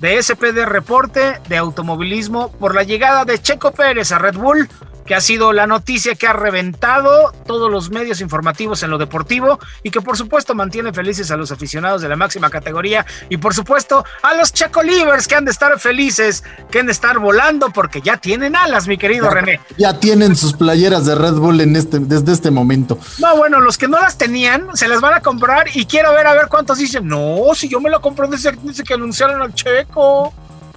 de 0.00 0.22
SPD 0.22 0.66
Reporte 0.66 1.40
de 1.48 1.56
Automovilismo 1.56 2.50
por 2.52 2.74
la 2.74 2.82
llegada 2.82 3.24
de 3.24 3.40
Checo 3.40 3.72
Pérez 3.72 4.12
a 4.12 4.18
Red 4.18 4.34
Bull, 4.34 4.68
que 5.06 5.14
ha 5.14 5.20
sido 5.20 5.52
la 5.52 5.66
noticia 5.66 6.14
que 6.14 6.26
ha 6.26 6.32
reventado 6.32 7.32
todos 7.46 7.70
los 7.70 7.90
medios 7.90 8.20
informativos 8.20 8.82
en 8.82 8.90
lo 8.90 8.98
deportivo 8.98 9.58
y 9.82 9.90
que 9.90 10.00
por 10.00 10.16
supuesto 10.16 10.54
mantiene 10.54 10.92
felices 10.92 11.30
a 11.30 11.36
los 11.36 11.52
aficionados 11.52 12.02
de 12.02 12.08
la 12.08 12.16
máxima 12.16 12.50
categoría 12.50 13.04
y 13.28 13.36
por 13.36 13.54
supuesto 13.54 14.04
a 14.22 14.34
los 14.34 14.52
Checo 14.52 14.82
Livers 14.82 15.28
que 15.28 15.34
han 15.34 15.44
de 15.44 15.50
estar 15.50 15.78
felices, 15.78 16.42
que 16.70 16.80
han 16.80 16.86
de 16.86 16.92
estar 16.92 17.18
volando 17.18 17.70
porque 17.70 18.00
ya 18.00 18.16
tienen 18.16 18.56
alas, 18.56 18.86
mi 18.86 18.98
querido 18.98 19.30
René. 19.30 19.60
Ya 19.76 19.98
tienen 19.98 20.36
sus 20.36 20.54
playeras 20.54 21.06
de 21.06 21.14
Red 21.14 21.34
Bull 21.34 21.60
en 21.60 21.76
este, 21.76 21.98
desde 21.98 22.32
este 22.32 22.50
momento. 22.50 22.98
No, 23.18 23.36
bueno, 23.36 23.60
los 23.60 23.78
que 23.78 23.88
no 23.88 24.00
las 24.00 24.18
tenían 24.18 24.74
se 24.74 24.88
las 24.88 25.00
van 25.00 25.14
a 25.14 25.20
comprar 25.20 25.68
y 25.74 25.86
quiero 25.86 26.12
ver 26.12 26.26
a 26.26 26.34
ver 26.34 26.48
cuántos 26.48 26.78
dicen, 26.78 27.06
no, 27.06 27.54
si 27.54 27.68
yo 27.68 27.80
me 27.80 27.90
la 27.90 27.98
compré 27.98 28.28
desde, 28.28 28.52
desde 28.62 28.84
que 28.84 28.94
anunciaron 28.94 29.40
al 29.42 29.54
Checo. 29.54 30.32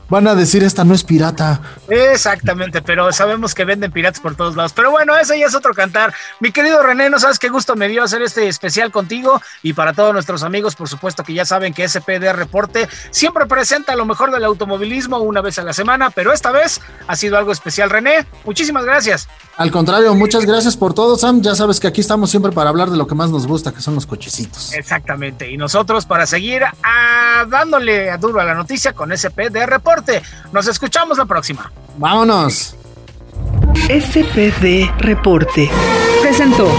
Van 0.09 0.25
a 0.27 0.35
decir, 0.35 0.63
esta 0.63 0.85
no 0.85 0.93
es 0.93 1.03
pirata. 1.03 1.59
Exactamente, 1.89 2.81
pero 2.81 3.11
sabemos 3.11 3.53
que 3.53 3.65
venden 3.65 3.91
piratas 3.91 4.21
por 4.21 4.35
todos 4.35 4.55
lados. 4.55 4.71
Pero 4.73 4.89
bueno, 4.89 5.17
ese 5.17 5.37
ya 5.37 5.47
es 5.47 5.55
otro 5.55 5.73
cantar. 5.73 6.13
Mi 6.39 6.51
querido 6.51 6.81
René, 6.81 7.09
no 7.09 7.19
sabes 7.19 7.39
qué 7.39 7.49
gusto 7.49 7.75
me 7.75 7.89
dio 7.89 8.03
hacer 8.03 8.21
este 8.21 8.47
especial 8.47 8.91
contigo 8.91 9.41
y 9.63 9.73
para 9.73 9.93
todos 9.93 10.13
nuestros 10.13 10.43
amigos, 10.43 10.75
por 10.75 10.87
supuesto 10.87 11.23
que 11.23 11.33
ya 11.33 11.43
saben 11.43 11.73
que 11.73 11.87
SPD 11.87 12.31
Reporte 12.31 12.87
siempre 13.11 13.45
presenta 13.47 13.95
lo 13.95 14.05
mejor 14.05 14.31
del 14.31 14.45
automovilismo 14.45 15.17
una 15.19 15.41
vez 15.41 15.59
a 15.59 15.63
la 15.63 15.73
semana, 15.73 16.09
pero 16.09 16.31
esta 16.31 16.51
vez 16.51 16.79
ha 17.05 17.15
sido 17.17 17.37
algo 17.37 17.51
especial. 17.51 17.89
René, 17.89 18.25
muchísimas 18.45 18.85
gracias. 18.85 19.27
Al 19.57 19.71
contrario, 19.71 20.13
muchas 20.13 20.45
gracias 20.45 20.77
por 20.77 20.93
todo, 20.93 21.17
Sam. 21.17 21.41
Ya 21.41 21.55
sabes 21.55 21.79
que 21.79 21.87
aquí 21.87 21.99
estamos 21.99 22.29
siempre 22.29 22.51
para 22.51 22.69
hablar 22.69 22.91
de 22.91 22.97
lo 22.97 23.07
que 23.07 23.15
más 23.15 23.29
nos 23.29 23.47
gusta, 23.47 23.73
que 23.73 23.81
son 23.81 23.95
los 23.95 24.05
cochecitos. 24.05 24.71
Exactamente. 24.73 25.49
Y 25.49 25.57
nosotros 25.57 26.05
para 26.05 26.25
seguir 26.27 26.63
ah, 26.63 27.45
dándole 27.49 28.11
a 28.11 28.17
duro 28.17 28.39
a 28.39 28.45
la 28.45 28.53
noticia 28.53 28.93
con 28.93 29.15
SPD 29.15 29.65
Reporte. 29.65 29.96
Nos 30.51 30.67
escuchamos 30.67 31.17
la 31.17 31.25
próxima. 31.25 31.71
Vámonos. 31.97 32.75
SPD 33.87 34.91
Reporte. 34.99 35.69
Presentó 36.21 36.69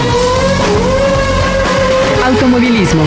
Automovilismo 2.25 3.03